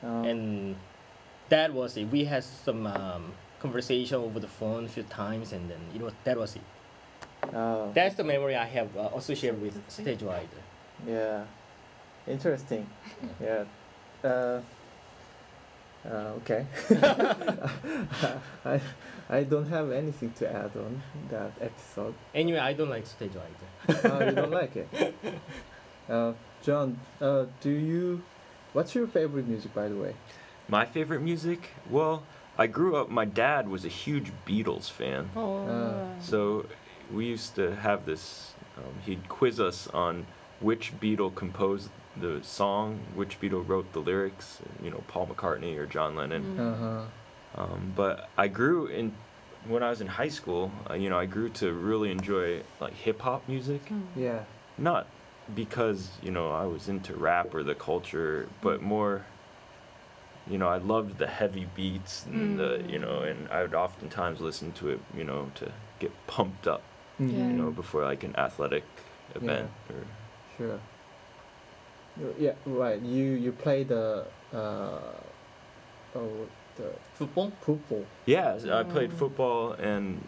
Um, 0.03 0.25
and 0.25 0.75
that 1.49 1.73
was 1.73 1.97
it. 1.97 2.05
We 2.11 2.25
had 2.25 2.43
some 2.43 2.85
um, 2.87 3.33
conversation 3.59 4.17
over 4.17 4.39
the 4.39 4.47
phone 4.47 4.85
a 4.85 4.87
few 4.89 5.03
times, 5.03 5.51
and 5.53 5.69
then 5.69 5.79
it 5.95 6.01
was 6.01 6.13
that 6.25 6.37
was 6.37 6.55
it. 6.55 6.61
oh, 7.55 7.91
That's 7.93 8.15
the 8.15 8.23
memory 8.23 8.55
I 8.55 8.65
have 8.65 8.95
uh, 8.97 9.09
associated 9.15 9.61
with 9.61 9.75
stage 9.89 10.21
rider. 10.21 10.61
yeah. 11.07 11.43
Interesting. 12.29 12.85
Yeah. 13.43 13.63
Uh, 14.23 14.61
uh, 16.05 16.31
okay. 16.39 16.65
I, 18.65 18.79
I 19.29 19.43
don't 19.43 19.67
have 19.69 19.91
anything 19.91 20.31
to 20.39 20.47
add 20.49 20.71
on 20.75 21.01
that 21.29 21.51
episode. 21.61 22.13
Anyway, 22.33 22.59
I 22.59 22.73
don't 22.73 22.89
like 22.89 23.05
stage 23.07 23.31
rider. 23.35 23.99
Oh, 24.13 24.25
you 24.25 24.31
don't 24.35 24.51
like 24.51 24.75
it? 24.75 24.87
Uh, 26.09 26.33
John, 26.63 26.97
uh, 27.21 27.45
do 27.61 27.69
you? 27.69 28.23
What's 28.73 28.95
your 28.95 29.05
favorite 29.05 29.47
music, 29.47 29.71
by 29.75 29.87
the 29.87 29.95
way? 29.95 30.15
My 30.67 30.83
favorite 30.83 31.21
music? 31.21 31.69
Well, 31.87 32.23
I 32.57 32.65
grew 32.65 32.95
up. 32.95 33.09
My 33.11 33.25
dad 33.25 33.69
was 33.69 33.85
a 33.85 33.89
huge 33.89 34.31
Beatles 34.47 34.89
fan, 34.89 35.29
어, 35.35 35.67
Uh, 35.69 36.19
so 36.19 36.65
we 37.13 37.25
used 37.27 37.53
to 37.55 37.75
have 37.75 38.05
this. 38.05 38.53
Um, 38.77 38.93
he'd 39.05 39.29
quiz 39.29 39.59
us 39.59 39.87
on 39.93 40.25
which 40.61 40.93
Beatle 40.99 41.29
composed 41.35 41.89
the 42.17 42.39
song, 42.43 42.99
which 43.15 43.39
Beatle 43.39 43.67
wrote 43.67 43.91
the 43.93 43.99
lyrics. 43.99 44.59
You 44.83 44.91
know, 44.91 45.03
Paul 45.07 45.27
McCartney 45.27 45.77
or 45.77 45.85
John 45.85 46.15
Lennon. 46.15 46.43
Mm. 46.43 46.59
Uh 46.59 46.77
huh. 46.77 47.63
Um, 47.63 47.93
but 47.95 48.29
I 48.37 48.47
grew 48.47 48.87
in 48.87 49.13
when 49.67 49.83
I 49.83 49.89
was 49.89 50.01
in 50.01 50.07
high 50.07 50.29
school. 50.29 50.71
Uh, 50.89 50.93
you 50.93 51.09
know, 51.09 51.17
I 51.19 51.25
grew 51.25 51.49
to 51.49 51.73
really 51.73 52.11
enjoy 52.11 52.61
like 52.79 52.93
hip 52.93 53.21
hop 53.21 53.47
music. 53.47 53.85
음. 53.89 54.03
Yeah. 54.15 54.43
Not 54.77 55.07
because 55.55 56.09
you 56.21 56.31
know 56.31 56.51
I 56.51 56.65
was 56.65 56.87
into 56.89 57.13
rap 57.15 57.53
or 57.53 57.63
the 57.63 57.75
culture, 57.75 58.47
but 58.61 58.81
more. 58.81 59.25
You 60.47 60.57
know, 60.57 60.67
I 60.67 60.77
loved 60.77 61.19
the 61.19 61.27
heavy 61.27 61.67
beats 61.75 62.25
and 62.25 62.57
the 62.57 62.83
you 62.87 62.97
know, 62.97 63.21
and 63.21 63.47
I 63.49 63.61
would 63.61 63.75
oftentimes 63.75 64.39
listen 64.41 64.71
to 64.73 64.89
it. 64.89 64.99
You 65.15 65.23
know, 65.23 65.51
to 65.55 65.71
get 65.99 66.11
pumped 66.27 66.67
up. 66.67 66.81
Yeah. 67.19 67.27
You 67.27 67.53
know, 67.53 67.71
before 67.71 68.03
like 68.03 68.23
an 68.23 68.35
athletic 68.35 68.83
event 69.35 69.69
or 69.89 70.03
Sure. 70.57 70.79
You- 72.19 72.35
Yeah, 72.37 72.53
right. 72.65 73.01
You 73.01 73.25
you 73.45 73.51
play 73.51 73.83
the 73.83 74.25
uh, 74.53 74.99
oh, 76.15 76.47
the 76.75 76.91
Football? 77.13 77.51
football. 77.61 78.05
Yeah, 78.25 78.57
I 78.71 78.83
played 78.83 79.11
Mm. 79.11 79.17
football 79.17 79.71
and 79.73 80.21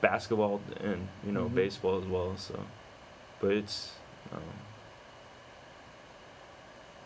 basketball 0.00 0.60
and 0.80 1.08
you 1.24 1.32
know 1.32 1.46
Mhm. 1.48 1.54
baseball 1.54 1.98
as 1.98 2.06
well. 2.06 2.36
So, 2.36 2.54
but 3.40 3.50
it's. 3.52 3.94
Um, 4.32 4.42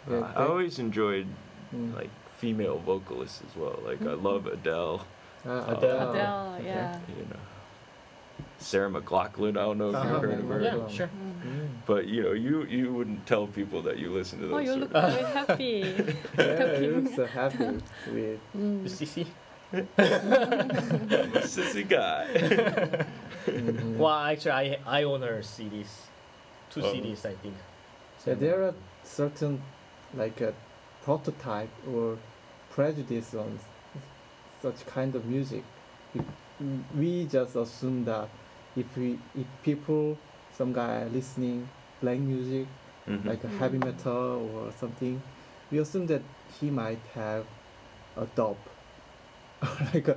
Yeah, 0.08 0.32
I- 0.34 0.42
I 0.42 0.46
always 0.48 0.78
enjoyed 0.78 1.26
Mm. 1.74 1.94
like 1.94 2.10
female 2.38 2.78
vocalists 2.78 3.42
as 3.46 3.54
well. 3.56 3.78
Like 3.84 4.00
I 4.00 4.14
Mhm. 4.16 4.22
love 4.22 4.46
Adele. 4.46 5.04
Ah, 5.46 5.72
Adele. 5.72 6.10
Adele, 6.10 6.60
yeah. 6.64 6.98
You 7.18 7.24
know, 7.30 7.44
Sarah 8.60 8.90
McLachlan. 8.90 9.50
I 9.56 9.64
don't 9.64 9.78
know 9.78 9.88
if 9.90 9.96
Uh-huh. 9.96 10.12
you've 10.12 10.22
heard 10.22 10.40
of 10.40 10.48
her. 10.48 10.60
Yeah, 10.62 10.74
Wow. 10.76 10.88
sure. 10.88 11.06
Mm. 11.08 11.50
Mm. 11.50 11.68
But 11.86 12.06
you 12.06 12.22
know, 12.22 12.32
you 12.32 12.64
you 12.64 12.92
wouldn't 12.92 13.26
tell 13.26 13.46
people 13.46 13.80
that 13.82 13.98
you 13.98 14.10
listen 14.12 14.38
to 14.40 14.46
those. 14.46 14.54
Oh, 14.54 14.58
you 14.58 14.66
sort 14.66 14.80
look 14.80 14.94
of- 14.94 15.12
very 15.14 15.32
happy. 15.32 16.14
Yeah, 16.38 16.78
you 16.78 16.90
look 17.00 17.14
so 17.14 17.26
happy 17.26 17.64
with. 18.12 18.40
Mm. 18.56 18.84
CC? 18.84 19.26
sissy 21.54 21.88
guy. 21.88 22.26
Mhm. 23.46 23.96
Well, 23.96 24.18
actually, 24.32 24.52
I 24.52 24.78
I 25.00 25.02
own 25.04 25.22
her 25.22 25.40
CDs, 25.42 25.92
two 26.70 26.82
Oh. 26.82 26.92
CDs, 26.92 27.24
I 27.24 27.34
think. 27.42 27.54
Yeah, 28.26 28.34
there 28.34 28.62
are 28.64 28.74
certain 29.04 29.62
like 30.14 30.40
a 30.40 30.52
prototype 31.04 31.70
or 31.88 32.18
prejudice 32.74 33.34
on 33.34 33.58
such 34.62 34.84
kind 34.86 35.14
of 35.14 35.24
music. 35.24 35.62
We, 36.14 36.20
we 36.98 37.24
just 37.26 37.56
assume 37.56 38.04
that 38.04 38.28
if 38.82 38.88
we 38.96 39.08
if 39.42 39.46
people 39.62 40.16
some 40.58 40.72
guy 40.72 41.04
listening 41.18 41.68
playing 42.00 42.24
music 42.34 42.66
Mhm. 43.08 43.24
like 43.32 43.42
a 43.44 43.52
heavy 43.60 43.78
Mm. 43.78 43.84
metal 43.88 44.32
or 44.56 44.72
something, 44.82 45.16
we 45.70 45.78
assume 45.84 46.06
that 46.12 46.22
he 46.60 46.66
might 46.82 47.02
have 47.14 47.44
a 48.16 48.26
dope 48.38 48.66
or 49.62 49.68
like 49.94 50.08
a, 50.08 50.16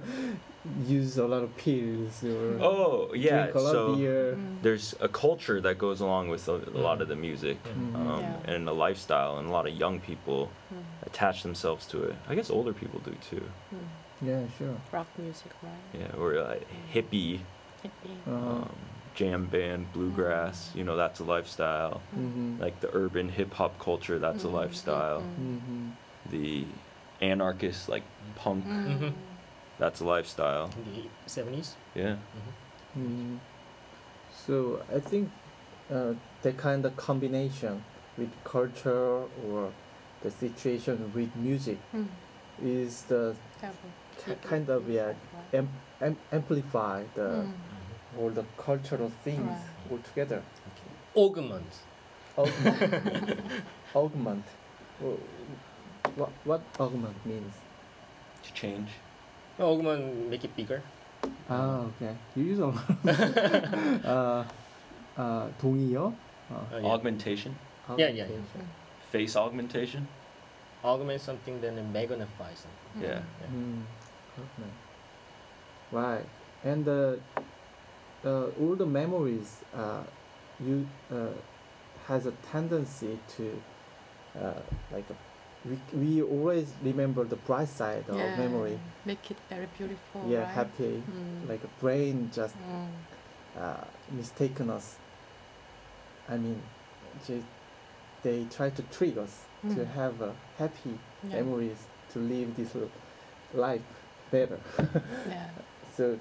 use 0.88 1.18
a 1.18 1.28
lot 1.34 1.44
of 1.48 1.52
pills 1.64 2.24
or 2.24 2.44
oh 2.70 3.12
yeah, 3.14 3.44
drink 3.44 3.56
a 3.56 3.60
lot 3.68 3.72
so 3.76 3.80
of 3.88 3.98
beer. 3.98 4.36
Mm. 4.36 4.62
there's 4.66 4.88
a 5.08 5.10
culture 5.24 5.60
that 5.66 5.76
goes 5.78 6.00
along 6.02 6.30
with 6.34 6.44
a, 6.48 6.58
a 6.80 6.82
lot 6.88 7.02
of 7.04 7.08
the 7.14 7.16
music. 7.28 7.58
Mhm. 7.64 7.96
Um, 8.00 8.22
Yeah. 8.24 8.54
and 8.54 8.62
a 8.70 8.76
lifestyle, 8.86 9.34
and 9.40 9.46
a 9.50 9.52
lot 9.58 9.66
of 9.70 9.74
young 9.84 10.00
people 10.10 10.42
Mm. 10.72 10.84
attach 11.10 11.38
themselves 11.44 11.84
to 11.92 11.98
it. 12.10 12.16
I 12.30 12.36
guess 12.38 12.50
older 12.58 12.74
people 12.82 13.00
do 13.10 13.14
too. 13.30 13.44
Mm. 13.76 13.88
Yeah, 14.30 14.42
sure. 14.58 14.76
Rock 14.96 15.08
music, 15.18 15.52
right? 15.62 15.86
Yeah, 16.00 16.20
or 16.22 16.28
like 16.52 16.64
hippie, 16.94 16.94
Hippie. 16.96 17.40
um, 18.28 18.70
jam 19.16 19.46
band, 19.46 19.92
bluegrass. 19.94 20.72
You 20.76 20.84
know, 20.84 20.96
that's 20.96 21.20
a 21.20 21.24
lifestyle. 21.24 22.02
hmm 22.14 22.56
Like 22.60 22.80
the 22.82 22.90
urban 22.94 23.30
hip 23.30 23.54
hop 23.54 23.78
culture, 23.80 24.20
that's 24.20 24.44
a 24.44 24.48
Mm, 24.48 24.54
lifestyle. 24.54 25.22
mm, 25.22 25.60
hmm 25.60 25.90
The 26.30 26.66
anarchist, 27.22 27.90
like 27.90 28.04
punk, 28.36 28.66
mm. 28.66 28.86
Mhm. 28.98 29.14
that's 29.80 30.02
a 30.02 30.06
lifestyle. 30.06 30.70
In 30.78 30.84
the 30.94 31.04
70s? 31.30 31.76
Yeah. 31.96 32.16
Mm. 32.98 33.40
So 34.32 34.82
I 34.94 35.00
think 35.00 35.30
uh, 35.92 36.14
the 36.42 36.52
kind 36.54 36.86
of 36.86 36.96
combination 36.96 37.84
with 38.18 38.30
culture 38.44 39.24
or 39.48 39.72
the 40.22 40.32
situation 40.32 41.12
with 41.16 41.36
music 41.36 41.78
Mm. 41.94 42.08
is 42.64 43.04
the 43.04 43.36
Have 43.62 44.42
kind 44.42 44.70
of 44.70 44.90
yeah 44.90 45.14
am, 45.54 45.68
am, 46.02 46.16
amplify 46.32 47.04
the 47.16 47.22
Mm 47.22 47.50
all 48.19 48.31
the 48.31 48.45
cultural 48.57 49.11
things 49.25 49.47
Right. 49.49 49.91
all 49.93 49.99
together. 49.99 50.43
Augment. 51.17 51.73
Augment. 52.37 53.41
augment. 53.95 54.45
Wh- 55.01 56.19
What 56.19 56.31
what 56.45 56.63
augment 56.81 57.15
means? 57.27 57.55
To 58.45 58.53
change. 58.55 58.89
Augment, 59.61 60.31
make 60.31 60.45
it 60.45 60.55
bigger. 60.57 60.81
Ah 61.51 61.85
okay. 61.91 62.15
You 62.37 62.45
use 62.45 62.59
a 62.61 62.67
lot. 62.67 62.79
uh, 64.05 64.45
uh, 65.17 65.47
동의어? 65.61 66.13
Uh, 66.51 66.55
Uh, 66.55 66.79
yeah. 66.81 66.89
Augmentation. 66.93 67.55
Yeah, 67.97 68.09
yeah, 68.09 68.15
yeah. 68.15 68.25
augmentation. 68.25 68.69
Face 69.13 69.37
augmentation. 69.37 70.07
Augment 70.85 71.21
something, 71.21 71.61
then 71.61 71.75
magnify 71.93 72.53
something. 72.55 73.03
Yeah. 73.03 73.21
Yeah. 73.41 73.51
Mm, 73.53 73.83
okay. 74.39 74.71
Right, 75.91 76.25
and 76.65 76.87
uh, 76.89 76.93
uh, 77.37 77.42
all 78.26 78.76
the 78.76 78.86
memories 78.86 79.58
uh, 79.76 80.04
you 80.60 80.88
uh, 81.12 81.28
has 82.08 82.26
a 82.26 82.32
tendency 82.52 83.20
to 83.36 83.62
uh, 84.40 84.54
like 84.92 85.06
we, 85.66 85.78
we 85.98 86.22
always 86.22 86.74
remember 86.84 87.24
the 87.24 87.36
bright 87.38 87.70
side 87.70 88.04
of 88.10 88.18
Yeah. 88.18 88.36
memory. 88.38 88.78
Make 89.06 89.32
it 89.32 89.38
very 89.50 89.68
beautiful. 89.78 90.26
yeah, 90.28 90.40
right? 90.40 90.48
happy. 90.50 91.02
Mm. 91.10 91.48
Like 91.50 91.64
a 91.64 91.70
brain 91.82 92.30
just 92.34 92.56
Mm. 92.58 92.88
uh, 93.58 93.84
mistaken 94.12 94.70
us. 94.70 94.98
I 96.30 96.38
mean, 96.38 96.62
ju- 97.28 97.46
they 98.24 98.46
try 98.46 98.70
to 98.72 98.82
trick 98.84 99.18
us 99.18 99.34
to 99.62 99.76
Mm. 99.86 99.88
have 99.94 100.22
a 100.22 100.34
happy 100.58 101.00
Yeah. 101.24 101.36
memories 101.42 101.78
to 102.14 102.20
live 102.20 102.56
this 102.58 102.76
life 103.54 103.82
better. 104.32 104.60
Yeah. 105.30 105.50
so 105.98 106.20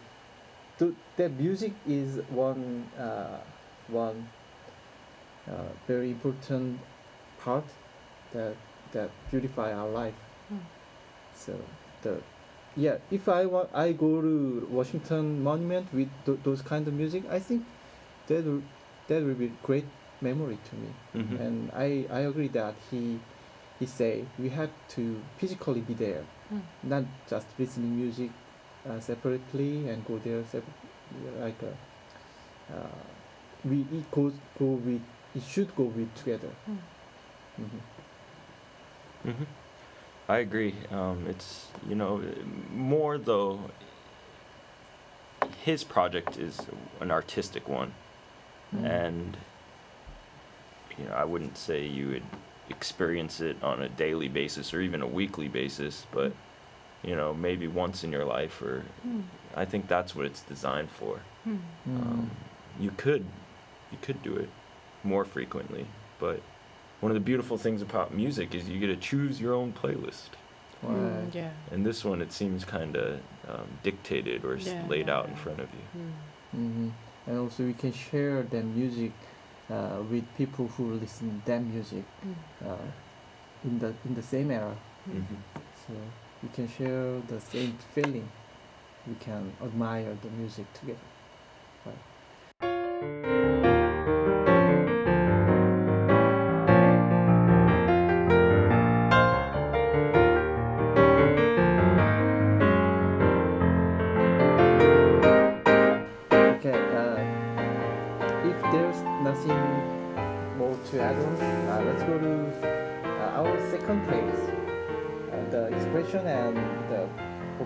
th- 0.83 0.95
the 1.17 1.29
music 1.29 1.73
is 1.87 2.19
one 2.31 2.65
uh, 2.99 3.39
one 3.89 4.29
uh, 5.49 5.53
very 5.87 6.11
important 6.11 6.79
part 7.39 7.65
that 8.33 8.55
that 8.93 9.11
beautify 9.31 9.73
our 9.73 9.89
life. 9.89 10.15
Mm. 10.53 10.61
So 11.35 11.53
the 12.03 12.21
yeah, 12.77 12.97
if 13.11 13.29
I 13.29 13.47
want 13.47 13.69
I 13.75 13.93
go 13.93 14.21
to 14.23 14.69
Washington 14.71 15.43
Monument 15.43 15.87
with 15.93 16.09
th- 16.27 16.39
those 16.45 16.63
kind 16.63 16.87
of 16.89 16.95
music, 16.95 17.25
I 17.31 17.39
think 17.39 17.65
that 18.29 18.45
will 18.45 18.63
that 19.09 19.23
will 19.23 19.35
be 19.35 19.53
great 19.63 19.87
memory 20.21 20.59
to 20.71 20.77
me. 20.77 20.91
Mhm. 21.15 21.41
And 21.41 21.71
I 21.75 22.07
I 22.11 22.21
agree 22.31 22.49
that 22.49 22.75
he 22.91 23.19
he 23.79 23.87
say 23.87 24.25
we 24.39 24.49
have 24.51 24.71
to 24.97 25.21
physically 25.39 25.81
be 25.81 25.95
there 25.95 26.25
Mm. 26.53 26.61
not 26.85 27.05
just 27.31 27.47
listening 27.59 27.97
music 27.97 28.31
uh, 28.89 29.01
separately 29.01 29.89
and 29.89 30.05
go 30.07 30.19
there 30.19 30.43
sep- 30.51 30.65
like 31.41 31.57
uh, 31.63 32.75
uh, 32.75 32.87
we 33.65 33.81
it 33.93 34.11
goes 34.11 34.33
go 34.59 34.67
with 34.67 35.01
it 35.35 35.43
should 35.43 35.75
go 35.77 35.85
with 35.85 36.15
together. 36.15 36.51
Mm. 36.71 36.79
hmm 39.25 39.31
hmm 39.31 39.45
I 40.29 40.39
agree. 40.39 40.75
Um, 40.91 41.27
it's 41.29 41.67
you 41.89 41.95
know 41.95 42.23
more 42.73 43.19
though. 43.19 43.61
His 45.65 45.85
project 45.85 46.39
is 46.39 46.61
an 47.01 47.11
artistic 47.11 47.69
one, 47.69 47.93
Mm. 48.75 48.85
and 48.85 49.37
you 50.99 51.05
know 51.05 51.13
I 51.15 51.25
wouldn't 51.25 51.59
say 51.59 51.85
you 51.87 52.09
would 52.09 52.23
experience 52.71 53.41
it 53.41 53.57
on 53.63 53.83
a 53.83 53.89
daily 53.89 54.29
basis 54.29 54.73
or 54.73 54.81
even 54.81 55.03
a 55.03 55.07
weekly 55.07 55.49
basis, 55.49 56.07
but 56.13 56.33
you 57.03 57.17
know 57.17 57.35
maybe 57.35 57.67
once 57.69 58.05
in 58.05 58.13
your 58.13 58.25
life, 58.25 58.63
or 58.63 58.85
Mm. 59.07 59.23
I 59.57 59.65
think 59.65 59.89
that's 59.89 60.15
what 60.17 60.27
it's 60.27 60.43
designed 60.43 60.91
for. 60.91 61.21
Mm. 61.47 61.59
Um, 61.89 62.31
you 62.81 62.91
could, 62.97 63.25
you 63.91 63.99
could 64.01 64.23
do 64.23 64.37
it 64.37 64.49
more 65.05 65.25
frequently, 65.25 65.87
but 66.19 66.41
one 67.01 67.11
of 67.13 67.15
the 67.15 67.21
beautiful 67.21 67.59
things 67.59 67.83
about 67.83 68.15
music 68.15 68.55
is 68.55 68.69
you 68.69 68.79
get 68.81 68.87
to 68.89 68.97
choose 68.97 69.41
your 69.41 69.55
own 69.55 69.73
playlist. 69.73 70.31
Right. 70.83 70.97
Mm. 70.97 71.35
Yeah. 71.35 71.51
And 71.71 71.85
this 71.85 72.05
one, 72.05 72.23
it 72.23 72.33
seems 72.33 72.65
kind 72.65 72.97
of 72.97 73.21
um, 73.49 73.67
dictated 73.83 74.45
or 74.45 74.57
Yeah, 74.57 74.83
laid 74.89 75.07
yeah, 75.09 75.17
out 75.17 75.29
in 75.29 75.37
front 75.37 75.61
of 75.61 75.69
you. 75.79 76.01
Mm. 76.01 76.13
hmm 76.53 76.89
And 77.27 77.39
also 77.39 77.65
we 77.65 77.75
can 77.75 77.93
share 77.93 78.43
the 78.43 78.63
music 78.63 79.13
uh, 79.71 80.03
with 80.11 80.25
people 80.39 80.67
who 80.77 80.95
listen 80.95 81.41
to 81.41 81.47
that 81.51 81.63
music 81.63 82.05
Mm. 82.27 82.35
uh, 82.69 82.87
in 83.65 83.79
the 83.79 83.89
in 84.07 84.15
the 84.15 84.23
same 84.23 84.51
era. 84.51 84.75
Mm. 85.09 85.25
So 85.87 85.93
we 86.43 86.49
can 86.49 86.69
share 86.69 87.21
the 87.29 87.41
same 87.41 87.79
feeling. 87.95 88.29
We 89.07 89.15
can 89.15 89.53
admire 89.63 90.17
the 90.23 90.31
music 90.31 90.67
together. 90.75 90.99
Okay. 92.63 93.42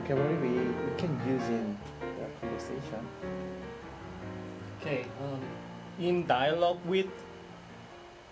Vocabulary 0.06 0.36
we, 0.38 0.58
we 0.58 0.96
can 0.98 1.10
use 1.26 1.42
in 1.48 1.76
the 2.00 2.26
conversation. 2.40 3.02
Okay. 4.80 5.06
Um, 5.22 5.40
in 5.98 6.26
dialogue 6.26 6.78
with, 6.86 7.06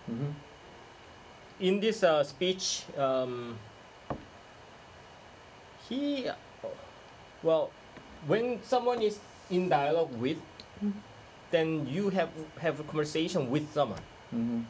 Mm-hmm. 0.05 0.31
in 1.59 1.79
this 1.79 2.03
uh, 2.03 2.23
speech, 2.23 2.83
um, 2.95 3.57
he, 5.89 6.29
well, 7.41 7.71
when 8.27 8.61
someone 8.61 9.01
is 9.01 9.17
in 9.49 9.67
dialogue 9.67 10.13
with, 10.21 10.37
Mhm. 10.83 10.93
then 11.49 11.87
you 11.89 12.09
have 12.13 12.29
have 12.61 12.79
a 12.79 12.83
conversation 12.83 13.49
with 13.49 13.65
someone. 13.73 14.01
Mm-hmm. 14.29 14.61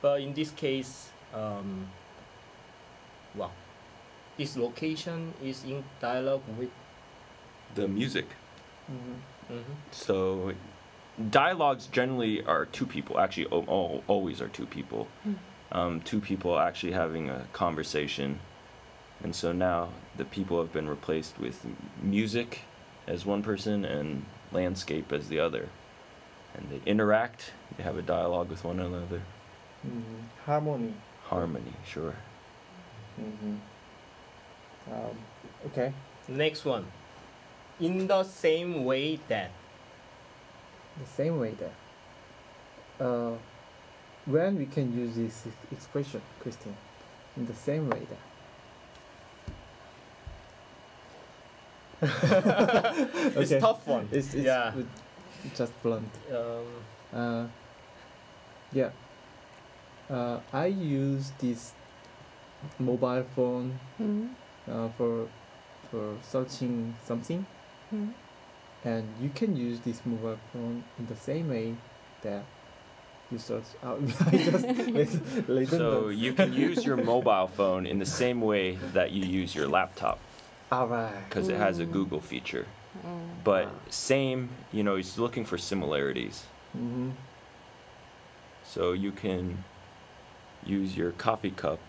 But 0.00 0.22
in 0.24 0.32
this 0.32 0.48
case, 0.56 1.10
um, 1.34 1.84
this 4.38 4.56
location 4.56 5.34
is 5.42 5.64
in 5.64 5.84
dialogue 6.00 6.42
with. 6.58 6.70
The 7.74 7.86
music. 7.86 8.26
Mm-hmm. 8.90 9.54
Mhm. 9.54 9.74
So, 9.90 10.52
dialogues 11.30 11.86
generally 11.86 12.44
are 12.44 12.64
two 12.66 12.86
people. 12.86 13.18
Actually, 13.18 13.46
o- 13.52 13.64
al- 13.68 14.02
always 14.06 14.40
are 14.40 14.48
two 14.48 14.66
people. 14.66 15.06
Mm. 15.26 15.34
Um, 15.70 16.00
two 16.00 16.20
people 16.20 16.58
actually 16.58 16.92
having 16.92 17.28
a 17.28 17.44
conversation, 17.52 18.40
and 19.22 19.34
so 19.34 19.52
now 19.52 19.88
the 20.16 20.24
people 20.24 20.58
have 20.60 20.72
been 20.72 20.88
replaced 20.88 21.38
with 21.38 21.66
music 22.02 22.60
as 23.06 23.26
one 23.26 23.42
person 23.42 23.84
and 23.84 24.24
landscape 24.50 25.12
as 25.12 25.28
the 25.28 25.40
other, 25.40 25.68
and 26.54 26.68
they 26.70 26.80
interact. 26.90 27.52
They 27.76 27.82
have 27.82 27.98
a 27.98 28.02
dialogue 28.02 28.48
with 28.48 28.64
one 28.64 28.80
another. 28.80 29.20
Mm-hmm. 29.86 30.24
Harmony. 30.46 30.94
Harmony, 31.24 31.74
sure. 31.86 32.14
Mm-hmm. 33.20 33.56
Um, 34.92 35.16
okay. 35.66 35.92
Next 36.28 36.64
one. 36.64 36.86
In 37.80 38.06
the 38.06 38.24
same 38.24 38.84
way 38.84 39.18
that. 39.28 39.50
The 41.00 41.06
same 41.06 41.38
way 41.38 41.54
that. 41.60 43.04
Uh, 43.04 43.34
when 44.26 44.58
we 44.58 44.66
can 44.66 44.92
use 44.98 45.14
this 45.14 45.46
expression, 45.72 46.20
Christine, 46.40 46.76
in 47.36 47.46
the 47.46 47.54
same 47.54 47.88
way 47.88 48.00
that. 48.10 48.18
It's 53.36 53.52
Okay. 53.52 53.60
tough 53.60 53.86
one. 53.86 54.08
It's, 54.12 54.34
it's 54.34 54.44
yeah. 54.46 54.74
with- 54.74 54.88
just 55.56 55.72
blunt. 55.82 56.08
Um, 56.32 56.66
Uh, 57.14 57.46
yeah. 58.72 58.90
Uh, 60.10 60.40
I 60.52 60.66
use 60.66 61.32
this 61.38 61.72
mobile 62.78 63.24
phone 63.34 63.78
Mhm. 64.00 64.28
Uh, 64.70 64.88
for 64.96 65.28
for 65.90 66.16
searching 66.22 66.94
something, 67.04 67.46
Mhm. 67.92 68.12
and 68.84 69.04
you 69.20 69.30
can 69.34 69.56
use 69.56 69.80
this 69.80 70.00
mobile 70.04 70.38
phone 70.52 70.84
in 70.98 71.06
the 71.06 71.16
same 71.16 71.48
way 71.48 71.74
that 72.22 72.44
you 73.30 73.38
search 73.38 73.64
out. 73.82 74.00
Just 74.30 74.64
let- 74.64 75.48
let 75.48 75.68
them 75.68 75.78
So 75.80 76.08
you 76.08 76.32
can 76.34 76.52
use 76.52 76.84
your 76.84 76.96
mobile 76.96 77.46
phone 77.46 77.86
in 77.86 77.98
the 77.98 78.06
same 78.06 78.40
way 78.42 78.76
that 78.92 79.10
you 79.12 79.24
use 79.24 79.54
your 79.54 79.68
laptop 79.68 80.18
Alright. 80.72 81.28
because 81.28 81.48
it 81.48 81.56
has 81.56 81.78
a 81.78 81.86
Mm. 81.86 81.92
Google 81.92 82.20
feature. 82.20 82.66
Mm. 83.06 83.44
But 83.44 83.68
same, 83.92 84.48
you 84.72 84.82
know, 84.82 84.96
he's 84.96 85.18
looking 85.18 85.44
for 85.44 85.58
similarities. 85.58 86.44
Mm-hmm. 86.76 87.10
So 88.64 88.92
you 88.92 89.12
can 89.12 89.64
use 90.66 90.96
your 90.96 91.12
coffee 91.12 91.50
cup, 91.50 91.80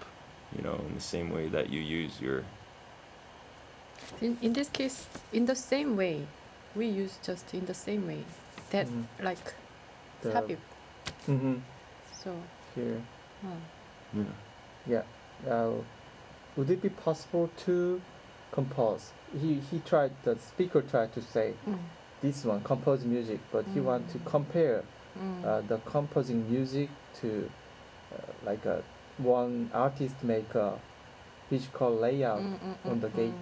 you 0.55 0.61
know, 0.63 0.75
in 0.87 0.95
the 0.95 1.01
same 1.01 1.29
way 1.31 1.47
that 1.49 1.69
you 1.69 1.81
use 1.81 2.21
your. 2.21 2.43
In, 4.21 4.37
in 4.41 4.53
this 4.53 4.69
case, 4.69 5.07
in 5.31 5.45
the 5.45 5.55
same 5.55 5.95
way, 5.95 6.25
we 6.75 6.85
use 6.87 7.17
just 7.23 7.53
in 7.53 7.65
the 7.65 7.73
same 7.73 8.05
way. 8.07 8.23
That 8.71 8.87
Mhm. 8.87 9.05
like 9.23 9.53
The- 10.21 10.31
삽입. 10.31 10.57
Mm-hmm. 11.27 11.55
So 12.23 12.31
Here. 12.75 13.01
uh, 13.43 14.23
Yeah. 14.87 15.03
Uh, 15.47 15.71
would 16.55 16.69
it 16.69 16.81
be 16.81 16.89
possible 16.89 17.49
to 17.65 18.01
compose? 18.51 19.11
He 19.33 19.61
he 19.71 19.79
tried. 19.79 20.11
The 20.23 20.35
speaker 20.39 20.81
tried 20.81 21.13
to 21.13 21.21
say 21.21 21.53
mm, 21.67 21.77
this 22.21 22.43
one 22.45 22.61
compose 22.63 23.05
music, 23.05 23.39
but 23.51 23.65
he 23.73 23.79
want 23.79 24.09
to 24.11 24.17
Mm. 24.19 24.25
compare 24.25 24.83
mm, 25.17 25.45
uh, 25.45 25.61
the 25.67 25.77
composing 25.85 26.49
music 26.51 26.89
to 27.21 27.49
uh, 28.11 28.17
like 28.45 28.65
a 28.65 28.81
one 29.17 29.69
artist 29.73 30.15
make 30.23 30.53
a 30.55 30.77
physical 31.49 31.91
layout, 31.95 32.41
mm, 32.41 32.59
mm, 32.59 32.91
on 32.91 32.97
mm, 32.97 33.01
the 33.01 33.09
gate. 33.09 33.33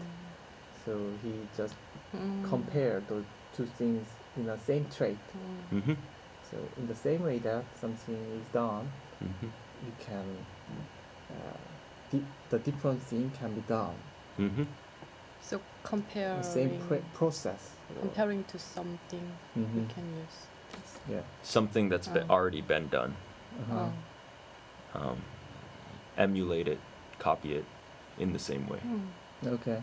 So 0.88 0.94
he 1.24 1.32
just 1.58 1.76
mm, 2.16 2.50
compare 2.50 3.04
those 3.10 3.26
two 3.56 3.66
things 3.78 4.06
in 4.38 4.46
the 4.46 4.58
same 4.66 4.86
trait. 4.98 5.18
mm. 5.74 5.78
Mm-hmm. 5.78 5.94
So 6.50 6.58
in 6.78 6.88
the 6.88 6.96
same 6.96 7.22
way 7.24 7.40
that 7.40 7.64
something 7.82 8.16
is 8.40 8.48
done, 8.54 8.88
Mm-hmm. 9.24 9.48
you 9.86 9.94
can 10.08 10.26
uh, 11.32 11.58
di- 12.12 12.26
the 12.52 12.60
different 12.60 13.02
thing 13.02 13.32
can 13.40 13.54
be 13.54 13.62
done. 13.68 13.96
Mm-hmm. 14.40 14.64
So 15.42 15.60
comparing 15.84 16.38
The 16.38 16.44
same 16.60 16.80
pre- 16.88 17.04
process. 17.14 17.72
comparing 18.02 18.44
to 18.46 18.58
something 18.60 19.26
we 19.56 19.64
Mhm. 19.64 19.90
can 19.94 20.06
use. 20.24 20.38
this. 20.74 21.00
Yeah. 21.10 21.22
Something 21.44 21.90
that's 21.90 22.08
be- 22.08 22.20
Oh. 22.30 22.36
already 22.36 22.62
been 22.62 22.88
done. 22.90 23.16
Uh-huh. 23.62 23.90
Oh. 24.96 25.00
Um, 25.12 25.18
emulate 26.18 26.68
it, 26.68 26.80
copy 27.20 27.50
it 27.56 27.66
in 28.20 28.34
the 28.34 28.40
same 28.40 28.68
way. 28.68 28.80
Mm. 28.86 29.54
Okay. 29.58 29.82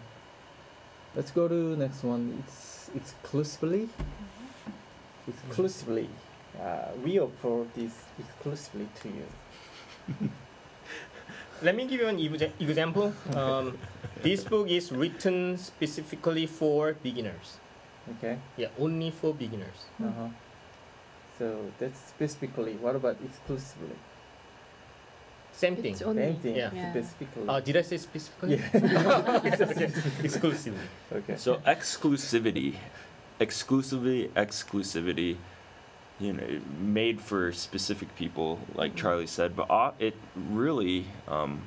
Let's 1.16 1.30
go 1.30 1.46
to 1.48 1.76
next 1.76 2.02
one. 2.02 2.42
It's 2.46 2.90
exclusively. 2.94 3.88
Exclusively. 5.28 6.08
Uh, 6.60 6.88
we 7.04 7.18
offer 7.20 7.66
this 7.74 7.92
exclusively 8.18 8.88
to 9.02 9.08
you. 9.08 9.26
let 11.62 11.74
me 11.76 11.86
give 11.86 12.00
you 12.00 12.08
an 12.08 12.18
exa- 12.18 12.52
example. 12.60 13.12
Um, 13.34 13.78
this 14.22 14.44
book 14.44 14.68
is 14.68 14.90
written 14.92 15.56
specifically 15.58 16.46
for 16.46 16.94
beginners. 17.02 17.58
Okay. 18.18 18.38
Yeah, 18.56 18.68
only 18.78 19.10
for 19.10 19.32
beginners. 19.34 19.86
Uh-huh. 20.02 20.28
So 21.38 21.70
that's 21.78 21.98
specifically. 22.08 22.74
What 22.74 22.96
about 22.96 23.16
exclusively? 23.24 23.96
Same 25.56 25.76
thing. 25.76 25.92
It's 25.92 26.02
only. 26.02 26.22
Same 26.22 26.36
thing. 26.36 26.56
Yeah. 26.56 26.70
Yeah. 26.74 26.90
Specifically. 26.90 27.48
Uh, 27.48 27.60
did 27.60 27.76
I 27.76 27.82
say 27.82 27.96
specifically? 27.96 28.56
yeah. 28.56 28.70
okay. 29.70 29.92
Exclusively. 30.22 30.80
okay. 31.12 31.36
So 31.36 31.56
exclusivity, 31.66 32.74
exclusively 33.38 34.30
exclusivity, 34.36 35.36
you 36.18 36.32
know, 36.32 36.60
made 36.80 37.20
for 37.20 37.52
specific 37.52 38.14
people, 38.16 38.58
like 38.74 38.92
Mhm. 38.94 38.96
Charlie 38.96 39.26
said. 39.28 39.54
But 39.54 39.70
uh, 39.70 39.92
it 39.98 40.14
really 40.34 41.06
um, 41.28 41.62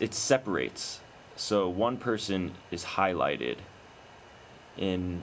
it 0.00 0.14
separates. 0.14 1.00
So 1.36 1.68
one 1.68 1.96
person 1.96 2.52
is 2.70 2.84
highlighted. 2.84 3.56
In 4.78 5.22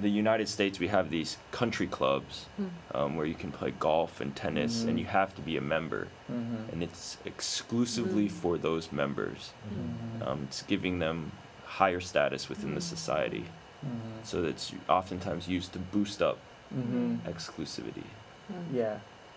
the 0.00 0.08
United 0.08 0.48
States, 0.48 0.78
we 0.78 0.88
have 0.88 1.10
these 1.10 1.36
country 1.52 1.86
clubs 1.86 2.46
Mm. 2.60 2.70
um, 2.94 3.16
where 3.16 3.26
you 3.26 3.34
can 3.34 3.52
play 3.52 3.70
golf 3.78 4.20
and 4.20 4.34
tennis, 4.34 4.84
and 4.84 4.96
Mhm. 4.96 5.00
you 5.00 5.06
have 5.06 5.34
to 5.34 5.42
be 5.42 5.56
a 5.56 5.60
member, 5.60 6.08
Mm-hmm. 6.30 6.70
and 6.72 6.82
it's 6.82 7.18
exclusively 7.24 8.26
Mm. 8.28 8.30
for 8.42 8.58
those 8.58 8.92
members. 8.92 9.52
Mm-hmm. 9.68 10.22
Um, 10.28 10.38
it's 10.48 10.62
giving 10.62 10.98
them 10.98 11.32
higher 11.66 12.00
status 12.00 12.48
within 12.48 12.74
the 12.74 12.80
Mm. 12.80 12.94
society. 12.96 13.44
mm-hmm. 13.84 14.20
So 14.24 14.44
it's 14.44 14.72
oftentimes 14.88 15.48
used 15.48 15.72
to 15.72 15.78
boost 15.78 16.20
up 16.22 16.38
Mm-hmm. 16.74 17.26
exclusivity. 17.32 18.04
Mm. 18.52 18.74
Yeah, 18.80 18.96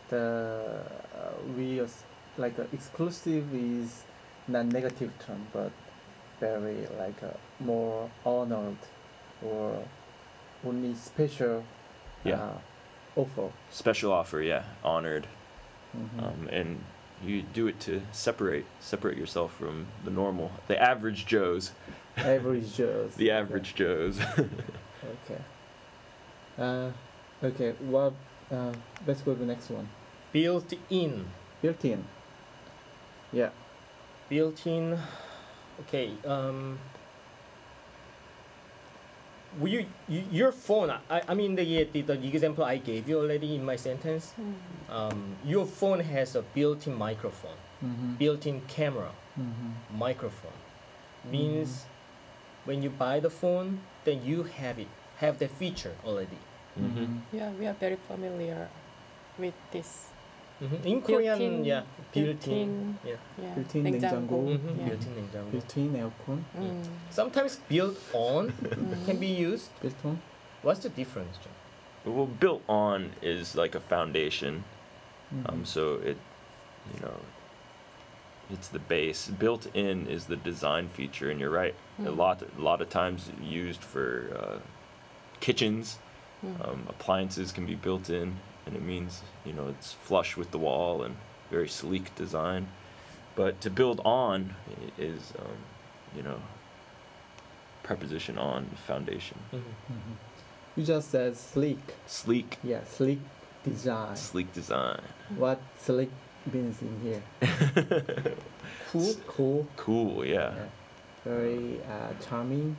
the 0.10 0.82
uh, 1.16 1.32
we 1.58 1.80
as- 1.80 2.04
like 2.38 2.60
uh, 2.60 2.66
exclusive 2.74 3.46
is 3.56 4.04
not 4.48 4.66
negative 4.66 5.12
term, 5.26 5.42
but 5.54 5.72
very 6.40 6.80
like 7.00 7.20
uh, 7.24 7.32
more 7.60 8.10
honored 8.26 8.82
or 9.42 9.84
only 10.66 10.94
special 10.96 11.64
Yeah. 12.24 12.36
uh, 12.36 12.58
offer. 13.16 13.52
Special 13.72 14.12
offer, 14.12 14.42
yeah, 14.42 14.64
honored, 14.84 15.28
Mhm. 15.96 16.24
um, 16.24 16.48
and 16.52 16.84
you 17.24 17.42
do 17.42 17.68
it 17.68 17.80
to 17.82 18.02
separate 18.12 18.66
separate 18.80 19.18
yourself 19.18 19.54
from 19.54 19.86
the 20.04 20.12
normal, 20.12 20.52
the 20.68 20.78
average 20.82 21.26
Joes, 21.26 21.72
average 22.18 22.74
Joes. 22.78 23.16
the 23.16 23.32
average 23.32 23.76
Joes. 23.76 24.20
Okay. 25.04 25.42
Uh, 26.58 26.92
okay. 27.44 27.72
What? 27.82 28.14
Uh, 28.50 28.72
let's 29.06 29.20
go 29.22 29.34
to 29.34 29.40
the 29.40 29.46
next 29.46 29.70
one. 29.70 29.90
Built 30.32 30.72
in. 30.90 31.26
Built 31.62 31.84
in. 31.84 32.06
Yeah. 33.34 33.50
built 34.30 34.66
in 34.66 34.98
okay 35.82 36.12
um 36.26 36.80
will 36.80 37.03
you, 39.62 39.86
you 40.08 40.24
your 40.32 40.52
phone 40.52 40.90
I, 41.10 41.22
I 41.28 41.34
mean 41.34 41.56
the, 41.56 41.84
the 41.94 42.02
the 42.02 42.28
example 42.28 42.64
I 42.64 42.78
gave 42.78 43.08
you 43.10 43.20
already 43.20 43.56
in 43.56 43.64
my 43.64 43.76
sentence 43.76 44.34
Mm. 44.40 44.54
um, 44.90 45.36
your 45.46 45.66
phone 45.66 46.00
has 46.00 46.36
a 46.36 46.42
built-in 46.42 46.96
microphone 46.96 47.58
Mm-hmm. 47.84 48.14
built-in 48.16 48.62
camera 48.68 49.12
Mm-hmm. 49.40 49.98
microphone 50.00 50.60
means 51.32 51.86
when 52.66 52.82
you 52.84 52.90
buy 52.90 53.20
the 53.20 53.30
phone 53.30 53.80
then 54.06 54.24
you 54.26 54.44
have 54.44 54.80
it 54.80 54.88
have 55.18 55.38
the 55.40 55.48
feature 55.48 55.96
already 56.06 56.40
Mhm. 56.80 57.22
Yeah, 57.32 57.52
we 57.60 57.68
are 57.68 57.76
very 57.80 57.98
familiar 58.08 58.68
with 59.38 59.54
this 59.72 60.10
Mhm. 60.63 60.85
In 60.87 61.03
Korean, 61.03 61.39
built-in- 61.39 61.65
yeah, 61.65 61.83
built-in. 62.13 62.25
built-in, 62.25 62.99
Yeah. 63.05 63.15
yeah, 63.39 63.55
built-in 63.55 63.83
냉장고. 63.85 64.43
냉장고. 64.43 64.59
Mhm. 64.59 64.79
Yeah. 64.79 64.89
Built-in 64.91 65.15
냉장고. 65.15 65.51
빌트인 65.53 65.95
에어컨 65.97 66.45
음, 66.57 66.83
Sometimes 67.11 67.61
built 67.69 67.97
on 68.13 68.51
음. 68.51 69.05
can 69.07 69.21
be 69.21 69.29
used. 69.31 69.71
빌트온 69.81 70.19
What's 70.65 70.81
the 70.83 70.91
difference, 70.91 71.39
John? 71.39 71.55
Well, 72.05 72.27
built 72.27 72.63
on 72.69 73.13
is 73.23 73.55
like 73.55 73.77
a 73.77 73.81
foundation. 73.81 74.65
Mm-hmm. 75.33 75.47
Um, 75.47 75.65
so 75.65 76.01
it, 76.03 76.17
you 76.93 77.01
know, 77.03 77.21
it's 78.51 78.67
the 78.69 78.81
base. 78.81 79.29
Built 79.31 79.69
in 79.75 80.09
is 80.09 80.27
the 80.27 80.37
design 80.37 80.89
feature, 80.89 81.31
and 81.31 81.39
you're 81.39 81.51
right. 81.55 81.75
A 82.01 82.11
음. 82.11 82.17
lot, 82.17 82.43
a 82.43 82.61
lot 82.61 82.81
of 82.81 82.89
times 82.91 83.31
used 83.41 83.85
for 83.85 84.27
uh, 84.35 84.59
kitchens. 85.41 85.99
음. 86.43 86.57
Um, 86.67 86.87
appliances 86.89 87.53
can 87.53 87.67
be 87.67 87.75
built 87.75 88.09
in, 88.11 88.39
and 88.66 88.76
it 88.76 88.82
means 88.82 89.22
you 89.46 89.54
know 89.54 89.68
it's 89.70 89.94
flush 89.94 90.38
with 90.38 90.52
the 90.52 90.58
wall 90.58 91.04
and 91.04 91.16
very 91.52 91.68
sleek 91.68 92.14
design. 92.16 92.68
But 93.36 93.60
to 93.62 93.70
build 93.70 94.00
on 94.06 94.56
is, 94.98 95.34
um, 95.40 95.58
you 96.16 96.22
know, 96.22 96.40
preposition 97.84 98.38
on 98.38 98.66
foundation. 98.88 99.38
Mhm. 99.52 100.16
You 100.76 100.84
just 100.84 101.12
said 101.12 101.36
sleek. 101.38 101.80
Sleek, 102.08 102.58
Yeah, 102.64 102.84
sleek 102.86 103.20
design. 103.64 104.16
sleek 104.16 104.54
design. 104.54 105.02
What 105.36 105.60
sleek 105.80 106.12
means 106.52 106.82
in 106.82 107.00
here? 107.02 107.24
Cool. 108.92 109.16
Cool. 109.28 109.68
Cool, 109.76 110.26
yeah. 110.26 110.54
Yeah. 110.56 110.66
Very 111.24 111.82
uh, 111.90 112.14
charming. 112.30 112.78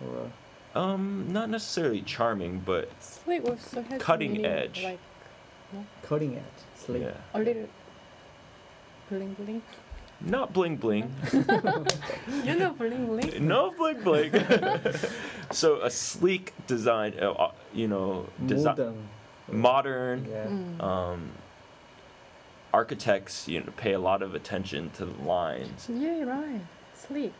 Or 0.00 0.30
Um, 0.74 1.26
not 1.30 1.50
necessarily 1.50 2.00
charming, 2.00 2.60
but 2.60 2.88
Sleek 3.02 3.44
also 3.44 3.82
has 3.82 4.00
Cutting 4.00 4.46
edge. 4.46 4.82
like 4.82 4.98
cutting 6.02 6.36
edge. 6.36 6.60
Sleek. 6.76 7.02
yeah, 7.02 7.10
a 7.34 7.38
little 7.40 7.68
bling 9.10 9.34
bling. 9.38 9.62
not 10.20 10.52
bling 10.52 10.76
bling. 10.76 11.10
You 12.44 12.54
know 12.58 12.70
bling 12.78 13.06
bling? 13.06 13.46
no 13.46 13.70
bling 13.76 14.00
bling. 14.02 14.32
so 15.50 15.80
a 15.82 15.90
sleek 15.90 16.52
design, 16.66 17.14
uh, 17.20 17.30
uh, 17.32 17.50
you 17.74 17.88
know, 17.88 18.26
design, 18.46 18.76
Modern. 18.76 19.08
modern. 19.50 20.24
Yeah. 20.30 20.46
음. 20.46 20.80
Um, 20.80 21.30
architects, 22.72 23.48
you 23.48 23.60
know, 23.60 23.72
pay 23.76 23.92
a 23.92 23.98
lot 23.98 24.22
of 24.22 24.34
attention 24.34 24.90
to 24.96 25.04
the 25.04 25.22
lines. 25.24 25.88
Yeah, 25.88 26.22
right. 26.24 26.60
Sleek. 26.94 27.32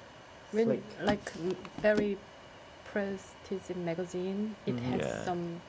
When 0.53 0.67
Sleek. 0.67 0.83
like 1.03 1.33
m- 1.41 1.57
very 1.81 2.19
prestigious 2.85 3.75
magazine, 3.77 4.55
it 4.67 4.77
Mhm. 4.77 4.83
has 4.93 5.01
Yeah. 5.01 5.25
some 5.25 5.61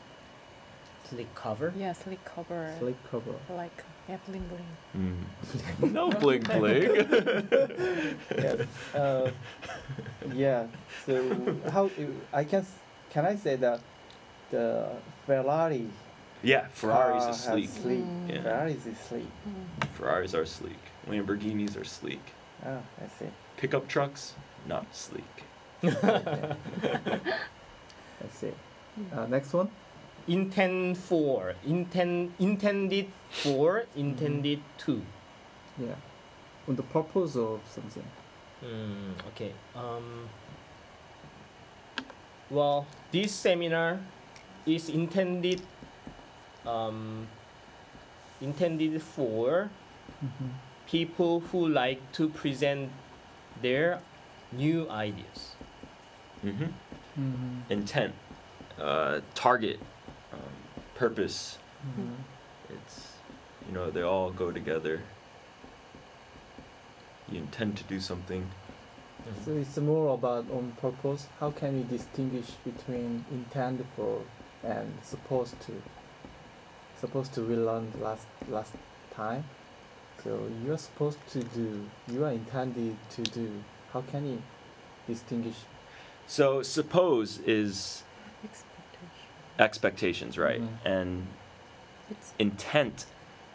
Sleek 1.10 1.34
cover. 1.36 1.74
yeah 1.76 1.94
sleek 1.94 2.24
cover 2.26 2.74
Sleek 2.80 2.98
cover. 3.12 3.34
like 3.50 3.84
yeah 4.10 4.18
bling 4.28 4.46
bling. 4.50 4.68
Mm. 4.98 5.92
no 5.92 6.10
bling 6.10 6.42
bling. 6.44 6.96
yeah. 8.38 8.66
Uh, 9.00 9.32
yeah. 10.34 10.66
So 11.06 11.56
how 11.72 11.90
I 12.34 12.44
can 12.44 12.66
can 13.10 13.26
I 13.26 13.36
say 13.36 13.56
that 13.58 13.80
the 14.52 14.88
Ferrari 15.26 15.88
yeah, 16.44 16.68
Ferraris 16.74 17.24
are 17.24 17.34
sleek. 17.34 17.70
sleek. 17.70 18.00
Mm. 18.04 18.30
Yeah. 18.30 18.42
Ferraris 18.44 18.86
is 18.86 18.98
sleek. 18.98 19.32
음. 19.48 19.88
Ferraris 19.96 20.36
are 20.36 20.46
sleek. 20.46 20.80
Lamborghinis 21.10 21.78
are 21.78 21.86
sleek. 21.86 22.20
Ah, 22.66 22.80
I 23.02 23.08
see. 23.18 23.32
Pickup 23.58 23.88
trucks, 23.88 24.34
not 24.68 24.86
sleek. 24.94 25.24
I 25.84 25.90
see. 28.32 28.52
Uh, 29.14 29.26
next 29.28 29.54
one. 29.54 29.70
Intend 30.28 30.98
for. 30.98 31.54
Intend. 31.66 32.34
Intended 32.40 33.08
for. 33.30 33.86
Intended 33.96 34.60
to. 34.80 35.02
Yeah. 35.78 35.96
On 36.68 36.76
the 36.76 36.84
purpose 36.84 37.36
of 37.36 37.62
something. 37.70 38.06
Mm, 38.64 39.14
okay. 39.30 39.52
Um, 39.76 40.30
well, 42.50 42.86
this 43.12 43.32
seminar 43.32 44.00
is 44.66 44.88
intended 44.88 45.62
um, 46.66 47.28
intended 48.42 49.02
for 49.02 49.70
people 50.88 51.42
who 51.52 51.68
like 51.68 52.00
to 52.14 52.30
present 52.30 52.90
their 53.62 54.00
new 54.52 54.90
ideas. 54.90 55.56
Mm-hmm. 56.46 56.64
Mm-hmm. 57.20 57.72
Intent, 57.72 58.14
uh, 58.80 59.22
target, 59.34 59.80
um, 60.34 60.40
purpose. 60.96 61.58
Mm-hmm. 61.88 62.14
It's, 62.76 63.14
you 63.68 63.74
know, 63.74 63.92
they 63.92 64.02
all 64.02 64.32
go 64.32 64.52
together. 64.52 65.02
You 67.30 67.40
intend 67.40 67.78
to 67.78 67.84
do 67.84 68.00
something. 68.00 68.50
So 69.46 69.54
it's 69.54 69.78
more 69.78 70.14
about 70.14 70.46
on 70.52 70.74
purpose. 70.82 71.28
How 71.40 71.52
can 71.52 71.78
we 71.78 71.84
distinguish 71.98 72.48
between 72.66 73.26
intend 73.32 73.86
for 73.96 74.22
and 74.64 74.92
supposed 75.02 75.60
to? 75.62 75.82
Supposed 77.00 77.34
to 77.36 77.42
we 77.42 77.56
learned 77.56 77.94
last 78.02 78.28
last 78.50 78.74
time. 79.16 79.46
So 80.24 80.50
you 80.64 80.74
are 80.74 80.78
supposed 80.78 81.20
to 81.32 81.44
do. 81.44 81.86
You 82.12 82.26
are 82.26 82.32
intended 82.32 82.98
to 83.12 83.22
do. 83.24 83.64
How 83.94 84.02
can 84.02 84.26
you 84.26 84.42
distinguish? 85.08 85.56
So 86.28 86.62
suppose 86.62 87.40
is 87.40 88.04
Expectation. 88.44 88.73
Expectations, 89.60 90.38
right? 90.38 90.62
Mhm. 90.62 90.78
And 90.86 91.28
It's 92.10 92.34
intent 92.38 93.06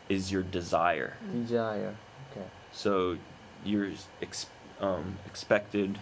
is 0.09 0.33
your 0.33 0.43
desire. 0.43 1.13
Desire. 1.33 1.95
Okay. 2.31 2.47
So 2.73 3.19
you're 3.65 3.91
ex- 4.23 4.47
um, 4.81 5.19
expected. 5.27 5.99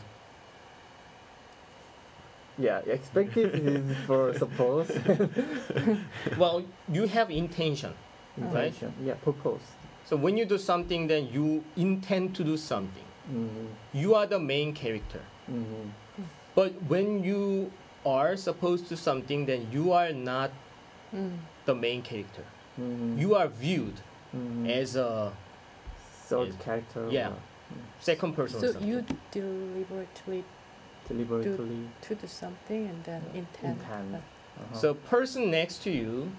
Yeah, 2.58 2.78
expected 2.86 3.54
is 3.54 3.96
for 4.06 4.32
suppose. 4.38 4.90
Well, 6.38 6.64
you 6.90 7.06
have 7.08 7.30
intention. 7.30 7.92
Right. 8.38 8.66
Intention. 8.66 8.94
Yeah, 9.04 9.14
purpose. 9.14 9.62
So 10.06 10.16
when 10.16 10.36
you 10.36 10.44
do 10.46 10.56
something, 10.56 11.08
then 11.08 11.28
you 11.32 11.64
intend 11.76 12.34
to 12.36 12.44
do 12.44 12.56
something. 12.56 13.04
Mm-hmm. 13.30 13.66
You 13.92 14.14
are 14.14 14.26
the 14.26 14.38
main 14.38 14.72
character. 14.72 15.20
Mm-hmm. 15.50 15.90
But 16.54 16.72
when 16.88 17.24
you 17.24 17.70
are 18.06 18.36
supposed 18.36 18.88
to 18.88 18.96
something, 18.96 19.46
then 19.46 19.68
you 19.72 19.92
are 19.92 20.12
not 20.12 20.50
음. 21.12 21.38
the 21.66 21.74
main 21.74 22.02
character. 22.02 22.44
Mm-hmm. 22.80 23.18
You 23.18 23.34
are 23.34 23.48
viewed 23.48 24.00
mm-hmm. 24.34 24.66
as 24.66 24.96
a 24.96 25.32
third 26.28 26.48
is- 26.48 26.56
character. 26.56 27.08
yeah. 27.10 27.32
second 28.00 28.34
person. 28.34 28.60
So 28.60 28.78
you 28.78 29.04
deliberately 29.32 30.44
deliberately. 31.08 31.88
to 32.02 32.14
do 32.14 32.26
something 32.26 32.86
and 32.86 33.04
then 33.04 33.22
intend. 33.34 33.80
Intend. 33.80 34.14
uh, 34.14 34.18
uh-huh. 34.18 34.78
So 34.78 34.94
person 34.94 35.50
next 35.50 35.82
to 35.82 35.90
you 35.90 36.30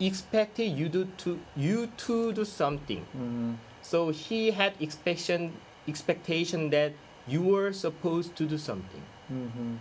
expected 0.00 0.66
you 0.66 0.88
do 0.88 1.06
to 1.24 1.38
you 1.56 1.88
to 2.06 2.32
do 2.32 2.44
something. 2.44 3.00
Mm-hmm. 3.16 3.54
So 3.82 4.10
he 4.10 4.50
had 4.50 4.74
expectation 4.80 5.52
expectation 5.88 6.70
that 6.70 6.92
you 7.26 7.42
were 7.42 7.72
supposed 7.72 8.36
to 8.36 8.44
do 8.46 8.58
something. 8.58 9.02
Mm-hmm. 9.32 9.76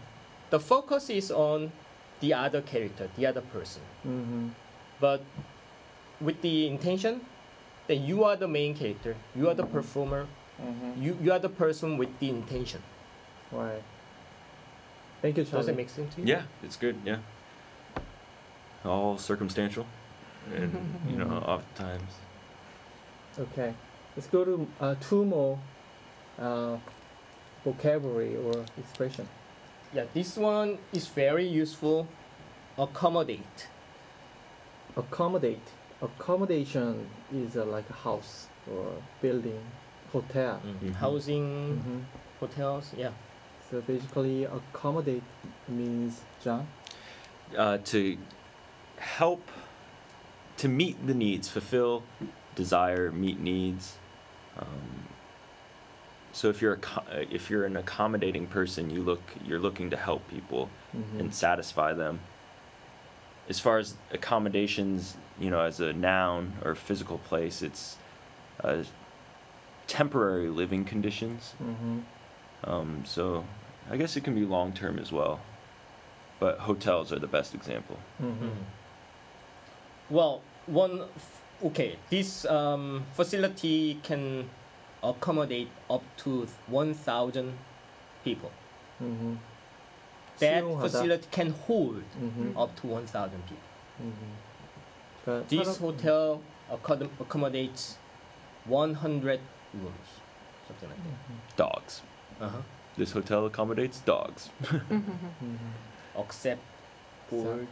The 0.50 0.60
focus 0.60 1.10
is 1.10 1.32
on 1.32 1.72
the 2.20 2.34
other 2.34 2.62
character, 2.62 3.10
the 3.18 3.26
other 3.26 3.42
person. 3.42 3.82
Mm-hmm. 4.08 4.48
But 5.00 5.22
with 6.20 6.42
the 6.42 6.68
intention 6.68 7.22
that 7.88 7.98
you 7.98 8.24
are 8.24 8.36
the 8.36 8.48
main 8.48 8.76
character, 8.76 9.16
you 9.36 9.50
are 9.50 9.54
the 9.56 9.66
performer, 9.66 10.28
Mm-hmm. 10.60 11.04
you, 11.04 11.16
you 11.22 11.32
are 11.32 11.38
the 11.38 11.50
person 11.50 12.00
with 12.00 12.10
the 12.18 12.30
intention. 12.30 12.82
Right. 13.52 13.84
Thank 15.22 15.38
you, 15.38 15.44
Charlie. 15.44 15.60
Does 15.60 15.68
it 15.68 15.78
make 15.78 15.90
sense 15.90 16.16
to 16.16 16.22
you? 16.22 16.28
Yeah, 16.28 16.42
it's 16.64 16.76
good. 16.76 16.96
Yeah. 17.06 17.18
All 18.84 19.20
circumstantial, 19.20 19.86
and 20.56 20.74
you 21.08 21.16
know, 21.18 21.26
oftentimes. 21.46 22.12
Okay, 23.38 23.74
let's 24.16 24.28
go 24.28 24.44
to 24.46 24.68
uh, 24.82 24.96
two 25.00 25.26
more 25.26 25.60
uh, 26.40 26.78
vocabulary 27.64 28.36
or 28.38 28.66
expression. 28.80 29.28
Yeah, 29.93 30.06
this 30.13 30.36
one 30.38 30.78
is 30.93 31.08
very 31.08 31.47
useful. 31.47 32.08
Accommodate. 32.78 33.67
Accommodate. 34.95 35.62
Accommodation 36.02 37.08
is 37.34 37.56
uh, 37.58 37.65
like 37.65 37.89
a 37.89 37.93
house 37.93 38.47
or 38.71 38.91
building, 39.21 39.60
hotel. 40.12 40.62
Mhm. 40.65 40.93
Housing, 40.95 41.47
Mhm. 41.80 42.04
hotels, 42.39 42.93
yeah. 42.97 43.12
So 43.69 43.82
basically, 43.82 44.45
accommodate 44.45 45.23
means 45.67 46.21
John. 46.43 46.67
uh, 47.58 47.78
to 47.86 48.17
help 48.97 49.41
to 50.58 50.67
meet 50.67 50.95
the 51.08 51.13
needs, 51.13 51.47
fulfill 51.47 52.04
desire, 52.56 53.10
meet 53.12 53.39
needs. 53.39 53.95
Um, 54.60 55.08
so 56.38 56.50
if 56.54 56.62
you're 56.62 56.80
uh, 56.95 57.23
if 57.38 57.43
you're 57.50 57.65
an 57.65 57.78
accommodating 57.78 58.45
person, 58.58 58.84
you 58.95 59.02
look 59.10 59.23
you're 59.47 59.63
looking 59.67 59.89
to 59.89 59.97
help 59.97 60.21
people 60.36 60.69
Mhm. 60.95 61.19
and 61.19 61.28
satisfy 61.45 61.91
them. 62.04 62.19
as 63.50 63.60
far 63.60 63.78
as 63.84 63.88
accommodations, 64.17 65.15
you 65.43 65.50
know, 65.54 65.62
as 65.71 65.80
a 65.80 65.93
noun 65.93 66.43
or 66.65 66.76
physical 66.76 67.17
place, 67.30 67.58
it's 67.67 67.84
uh, 68.67 68.84
temporary 69.88 70.50
living 70.62 70.84
conditions. 70.93 71.41
Mm-hmm. 71.63 71.97
Um, 72.69 72.89
so 73.06 73.45
I 73.89 73.95
guess 74.00 74.17
it 74.17 74.23
can 74.26 74.36
be 74.36 74.45
long 74.58 74.73
term 74.82 75.00
as 75.00 75.12
well. 75.19 75.39
But 76.41 76.54
hotels 76.69 77.08
are 77.13 77.19
the 77.28 77.32
best 77.38 77.56
example. 77.56 77.97
Mm-hmm. 78.21 78.50
Well, 80.10 80.41
one, 80.65 80.95
okay, 81.63 81.95
this 82.10 82.43
um, 82.45 83.06
facility 83.13 84.00
can 84.04 84.50
accommodate 85.03 85.69
up 85.91 86.03
to 86.19 86.47
1,000 86.69 87.55
people. 88.25 88.51
Mm-hmm. 89.03 89.35
That 90.38 90.62
수용하다. 90.62 90.81
facility 90.83 91.29
can 91.31 91.51
hold 91.67 92.03
Mm-hmm. 92.19 92.57
up 92.57 92.75
to 92.81 92.87
1,000 92.88 93.43
people. 93.47 93.69
Mm-hmm. 94.01 94.33
그러니까 95.25 95.49
This 95.49 95.69
사람- 95.69 95.81
hotel 95.81 96.41
accom- 96.71 97.11
accommodates 97.21 97.99
100 98.67 99.41
rooms, 99.75 100.09
something 100.69 100.88
like 100.88 101.01
Dogs. 101.57 102.03
that. 102.38 102.47
Uh-huh. 102.47 102.62
This 102.97 103.12
hotel 103.12 103.47
accommodates 103.47 104.01
dogs. 104.05 104.51
Mhm. 104.62 105.59
Except 106.17 106.61
board. 107.31 107.67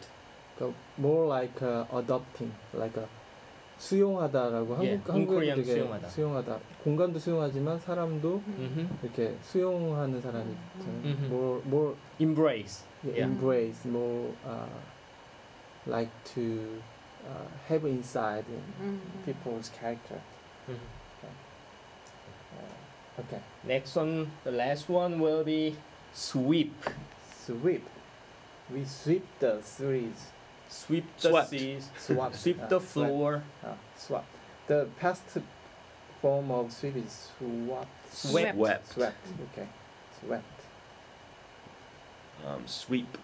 그러니까 0.59 0.75
more 0.99 1.27
like 1.27 1.61
uh, 1.63 1.85
adopting, 1.93 2.53
like 2.73 2.97
a 2.97 3.07
수용하다라고 3.79 4.77
Yeah, 4.77 5.01
한국 5.01 5.09
in 5.09 5.27
한국에도 5.27 5.35
Korean 5.35 5.57
되게 5.57 5.73
수용하다. 5.73 6.09
수용하다. 6.09 6.59
공간도 6.85 7.19
수용하지만 7.19 7.79
사람도 7.81 8.39
hmm 8.45 8.89
이렇게 9.03 9.37
수용하는 9.43 10.21
사람이 10.21 10.53
있잖아요. 10.79 11.03
Mhm. 11.03 11.27
more 11.33 11.63
more 11.67 11.95
Embrace. 12.21 12.85
yeah, 13.03 13.17
Yeah. 13.17 13.25
embrace, 13.33 13.85
more 13.89 14.35
uh, 14.45 14.69
like 15.87 16.13
to 16.35 16.83
uh, 17.25 17.49
have 17.69 17.87
inside 17.89 18.45
in 18.49 18.61
Mm-hmm. 18.81 19.25
people's 19.25 19.71
character. 19.73 20.21
Mhm. 20.69 20.77
Uh, 22.53 23.21
okay, 23.21 23.41
Next 23.65 23.97
one, 23.97 24.31
the 24.45 24.51
last 24.53 24.89
one 24.89 25.21
will 25.21 25.45
be 25.45 25.77
sweep. 26.13 26.73
sweep. 27.47 27.87
We 28.73 28.85
sweep 28.85 29.25
the 29.41 29.61
streets. 29.63 30.31
Sweep 30.70 31.06
the 31.22 31.30
Swept. 31.30 31.50
seas. 31.50 31.90
Swap. 32.00 32.36
Sweep 32.36 32.60
uh, 32.62 32.68
the 32.68 32.80
swept. 32.80 32.92
floor. 32.92 33.44
Swap. 33.98 34.26
The 34.68 34.88
past 35.00 35.24
form 36.22 36.52
of 36.52 36.72
sweep 36.72 36.96
is 36.98 37.30
swap. 37.38 37.88
Swept. 38.12 38.56
Swept. 38.58 38.94
Swept. 38.94 39.28
Okay. 39.54 39.68
Swept. 40.26 40.44
Um, 42.46 42.64
sweep. 42.66 43.18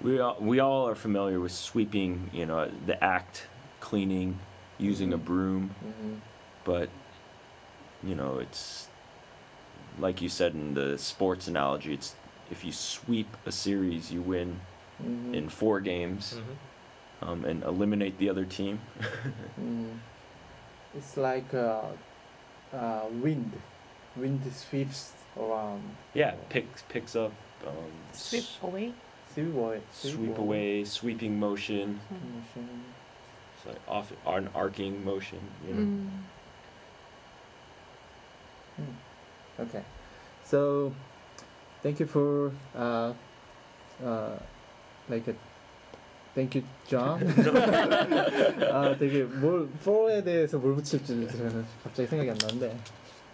We 0.00 0.20
all, 0.20 0.36
we 0.40 0.60
all 0.60 0.88
are 0.88 0.94
familiar 0.94 1.40
with 1.40 1.52
sweeping, 1.52 2.30
you 2.32 2.46
know, 2.46 2.70
the 2.86 3.02
act, 3.02 3.46
cleaning, 3.80 4.38
using 4.78 5.12
a 5.12 5.18
Mhm. 5.18 5.24
broom, 5.24 5.74
Mm-hmm. 5.84 6.14
but, 6.64 6.88
you 8.04 8.14
know, 8.14 8.38
it's 8.38 8.88
like 9.98 10.22
you 10.22 10.28
said 10.28 10.54
in 10.54 10.74
the 10.74 10.96
sports 10.98 11.48
analogy, 11.48 11.94
it's 11.94 12.14
if 12.50 12.64
you 12.64 12.70
sweep 12.70 13.36
a 13.44 13.50
series, 13.52 14.12
you 14.12 14.22
win 14.22 14.60
Mm-hmm. 15.02 15.34
in 15.34 15.48
four 15.48 15.78
games 15.80 16.34
Mhm. 16.34 17.28
um, 17.28 17.44
and 17.44 17.62
eliminate 17.62 18.18
the 18.18 18.28
other 18.30 18.44
team. 18.44 18.80
Mm. 19.60 19.98
It's 20.96 21.16
like 21.16 21.52
uh, 21.54 21.82
uh, 22.72 23.02
wind. 23.22 23.52
Wind 24.16 24.40
sweeps 24.52 25.12
around. 25.36 25.82
Yeah, 26.14 26.34
picks 26.48 26.82
picks 26.88 27.14
up, 27.14 27.32
um, 27.66 27.92
Sweep 28.12 28.42
s- 28.42 28.58
away. 28.62 28.92
Sweep 29.34 29.54
away. 29.54 29.80
sweep 29.92 30.38
away, 30.38 30.84
sweeping 30.84 31.38
motion. 31.38 32.00
Motion. 32.10 32.84
It's 33.56 33.66
like 33.66 33.80
off 33.86 34.10
an 34.26 34.48
arcing 34.54 35.04
motion. 35.04 35.38
You 35.68 35.74
know. 35.74 35.86
Mm. 35.86 36.08
Mm. 38.80 39.64
Okay. 39.68 39.82
So, 40.44 40.92
thank 41.82 42.00
you 42.00 42.06
for 42.06 42.52
uh, 42.74 43.12
uh, 44.04 44.38
like 45.09 45.27
a 45.27 45.35
thank 46.35 46.55
you, 46.55 46.63
John. 46.87 47.19
아 48.71 48.95
되게 48.97 49.23
뭘 49.23 49.69
for에 49.81 50.23
대해서 50.23 50.57
뭘 50.57 50.75
붙일지 50.75 51.27
저는 51.27 51.65
갑자기 51.83 52.07
생각이 52.07 52.29
안 52.29 52.37
나는데. 52.37 52.75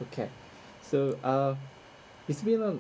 Okay. 0.02 0.30
So 0.82 1.18
uh, 1.24 1.56
it's 2.28 2.42
been 2.42 2.62
an 2.64 2.80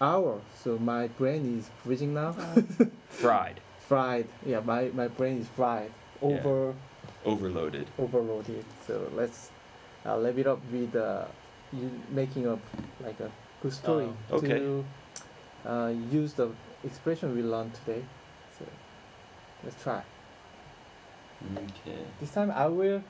hour, 0.00 0.40
so 0.62 0.78
my 0.78 1.08
brain 1.18 1.58
is 1.58 1.70
freezing 1.82 2.14
now. 2.14 2.34
Fried, 3.08 3.60
fried. 3.88 4.26
Yeah, 4.46 4.60
my 4.60 4.90
my 4.94 5.08
brain 5.08 5.40
is 5.40 5.48
fried. 5.56 5.90
Over. 6.20 6.74
overloaded. 7.24 7.86
overloaded. 7.98 8.64
So 8.86 9.10
let's 9.14 9.50
uh, 10.06 10.16
level 10.16 10.40
it 10.40 10.46
up 10.46 10.60
with 10.72 10.94
uh, 10.96 11.24
you 11.72 11.90
making 12.10 12.46
up 12.48 12.58
like 13.02 13.18
a 13.20 13.30
good 13.62 13.72
story 13.72 14.08
Oh, 14.30 14.36
okay. 14.38 14.58
to 14.58 14.84
uh, 15.66 15.92
use 16.10 16.34
the 16.34 16.50
expression 16.87 17.35
we 17.35 17.43
learned 17.43 17.73
today. 17.75 18.03
So 18.57 18.65
let's 19.63 19.81
try. 19.83 20.01
Okay. 21.55 21.99
This 22.19 22.31
time 22.31 22.49
I 22.51 22.65
will 22.67 23.03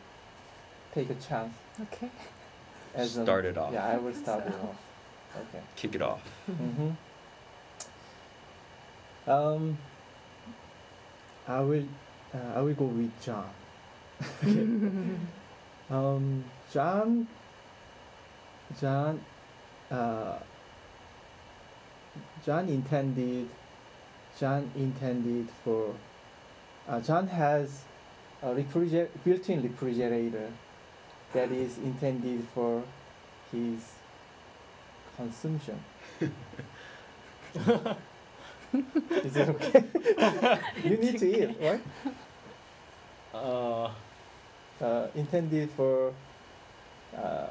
take 0.94 1.10
a 1.10 1.16
chance. 1.16 1.54
Okay. 1.82 2.10
As 2.94 3.16
a- 3.18 3.24
Start 3.24 3.46
it 3.46 3.58
off. 3.58 3.72
Yeah, 3.72 3.88
I 3.88 3.98
will 3.98 4.14
start 4.14 4.46
it 4.48 4.54
off. 4.68 4.76
Okay. 5.36 5.64
Kick 5.76 5.96
it 5.96 6.02
off. 6.02 6.22
Mm-hmm. 6.52 6.90
Um, 9.30 9.78
I 11.48 11.60
will. 11.60 11.86
Uh, 12.34 12.58
I 12.58 12.62
will 12.62 12.74
go 12.74 12.86
with 12.86 13.12
John. 13.22 13.50
Um, 15.90 16.44
John. 16.74 17.28
John. 18.82 19.22
Uh, 19.90 20.38
John 22.46 22.68
intended. 22.68 23.48
John 24.40 24.72
intended 24.76 25.50
for. 25.64 25.96
Uh, 26.88 27.00
John 27.02 27.28
has 27.28 27.84
a 28.42 28.48
refriger- 28.54 29.10
built-in 29.26 29.62
refrigerator 29.64 30.52
that 31.34 31.52
is 31.52 31.78
intended 31.80 32.46
for 32.54 32.84
his 33.52 33.94
consumption. 35.16 35.80
is 36.22 36.30
it 39.36 39.50
okay? 39.50 39.84
you 40.84 40.98
need 40.98 41.18
to 41.18 41.28
eat, 41.28 41.58
right? 41.62 41.82
Uh, 43.34 43.90
Uh, 44.80 45.08
intended 45.16 45.72
for. 45.72 46.14
Uh, 47.18 47.48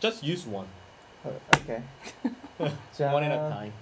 just 0.00 0.24
use 0.24 0.44
one, 0.44 0.66
uh, 1.24 1.30
okay. 1.54 1.80
John, 2.98 3.12
one 3.14 3.22
at 3.22 3.30
a 3.30 3.48
time. 3.48 3.72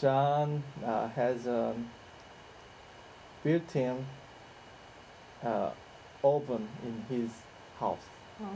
John 0.00 0.62
uh, 0.84 1.08
has 1.08 1.46
a 1.46 1.74
built-in 3.44 4.06
uh, 5.44 5.70
oven 6.24 6.68
in 6.84 7.04
his 7.08 7.30
house. 7.78 8.02
Oh. 8.40 8.46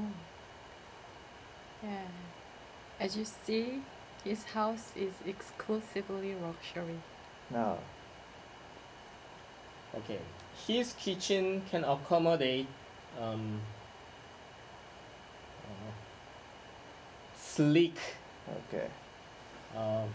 Yeah. 1.83 2.07
As 2.99 3.17
you 3.17 3.25
see, 3.25 3.83
his 4.25 4.45
house 4.45 4.93
is 4.97 5.13
exclusively 5.27 6.35
luxury. 6.35 6.99
Now, 7.51 7.79
Okay. 9.97 10.19
His 10.67 10.93
kitchen 10.99 11.63
can 11.71 11.85
accommodate 11.85 12.67
um, 13.21 13.61
uh, 15.65 15.93
sleek 17.37 17.97
okay. 18.69 18.89
um, 19.77 20.09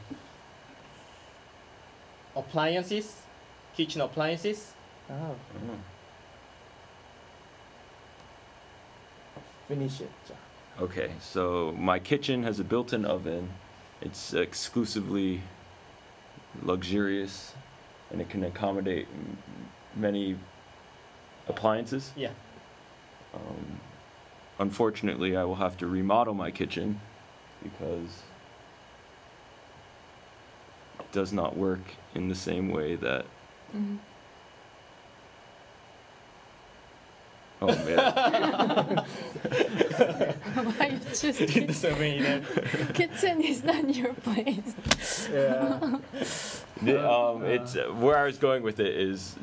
appliances, 2.36 3.22
kitchen 3.76 4.02
appliances. 4.02 4.74
Oh, 5.10 5.36
Mm. 5.56 5.80
finish 9.68 10.02
it, 10.02 10.10
Okay, 10.82 11.12
so 11.20 11.74
my 11.78 12.00
kitchen 12.00 12.44
has 12.44 12.60
a 12.60 12.64
built-in 12.64 13.06
oven. 13.06 13.50
It's 14.02 14.34
exclusively 14.34 15.42
luxurious, 16.64 17.54
and 18.12 18.22
it 18.22 18.30
can 18.30 18.44
accommodate 18.46 19.08
m- 19.14 19.38
many 19.96 20.38
appliances. 21.48 22.12
Yeah. 22.16 22.32
Um, 23.34 23.80
unfortunately, 24.58 25.36
I 25.36 25.44
will 25.44 25.56
have 25.58 25.78
to 25.78 25.88
remodel 25.88 26.34
my 26.34 26.50
kitchen 26.50 27.02
because 27.62 28.06
it 28.08 28.39
does 31.12 31.34
not 31.34 31.58
work 31.58 31.82
in 32.16 32.30
the 32.30 32.36
same 32.36 32.70
way 32.70 32.96
that. 32.96 33.26
Mm. 33.76 33.98
Oh 37.62 37.68
man. 37.68 38.00
Why 40.54 40.88
you 40.88 41.00
choose 41.14 41.38
the 41.38 41.46
kitchen? 41.46 41.74
souvenir. 41.74 42.42
kitchen 42.94 43.42
is 43.42 43.64
not 43.66 43.94
your 43.94 44.14
place. 44.14 45.28
Yeah. 45.32 45.98
The, 46.82 47.06
Uh, 47.06 47.34
um, 47.34 47.44
it's 47.44 47.76
uh, 47.76 47.88
where 48.00 48.18
I 48.18 48.24
was 48.26 48.38
going 48.38 48.64
with 48.64 48.80
it 48.80 48.96
is 48.96 49.36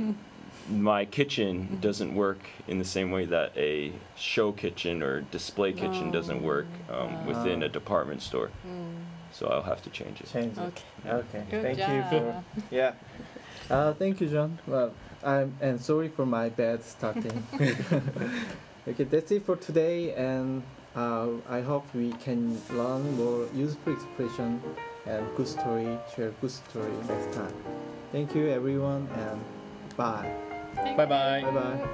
my 0.70 1.04
kitchen 1.04 1.78
doesn't 1.82 2.14
work 2.14 2.38
in 2.66 2.78
the 2.78 2.84
same 2.84 3.10
way 3.10 3.26
that 3.26 3.52
a 3.56 3.92
show 4.16 4.50
kitchen 4.52 5.02
or 5.02 5.20
display 5.20 5.72
kitchen 5.72 6.10
doesn't 6.10 6.42
work 6.42 6.66
um, 6.90 7.26
within 7.26 7.62
a 7.62 7.68
department 7.68 8.22
store. 8.22 8.50
Mm, 8.66 8.94
So 9.38 9.48
I'll 9.48 9.62
have 9.62 9.82
to 9.82 9.90
change 9.90 10.20
it. 10.20 10.28
Change 10.32 10.56
it. 10.56 10.60
okay. 10.60 11.10
Okay. 11.10 11.44
Good 11.50 11.62
thank 11.62 11.78
job. 11.78 11.90
you 11.90 12.02
for 12.10 12.44
yeah. 12.70 12.92
Uh, 13.68 13.92
thank 13.94 14.20
you, 14.20 14.28
John. 14.28 14.58
Well, 14.66 14.94
I'm 15.22 15.54
and 15.60 15.80
sorry 15.80 16.08
for 16.08 16.24
my 16.24 16.48
bad 16.48 16.82
starting. 16.82 17.44
okay, 18.88 19.04
that's 19.04 19.30
it 19.32 19.44
for 19.44 19.56
today, 19.56 20.14
and 20.14 20.62
uh, 20.94 21.28
I 21.48 21.60
hope 21.60 21.84
we 21.94 22.12
can 22.12 22.60
learn 22.70 23.16
more 23.16 23.46
useful 23.54 23.92
expression 23.92 24.62
and 25.04 25.26
good 25.36 25.48
story, 25.48 25.98
share 26.14 26.30
good 26.40 26.50
story 26.50 26.92
next 27.08 27.36
time. 27.36 27.54
Thank 28.12 28.34
you, 28.34 28.48
everyone, 28.48 29.08
and 29.16 29.40
bye. 29.96 30.32
Thank 30.76 30.96
Bye 30.96 31.06
bye. 31.06 31.42
Bye 31.42 31.50
bye. 31.50 31.88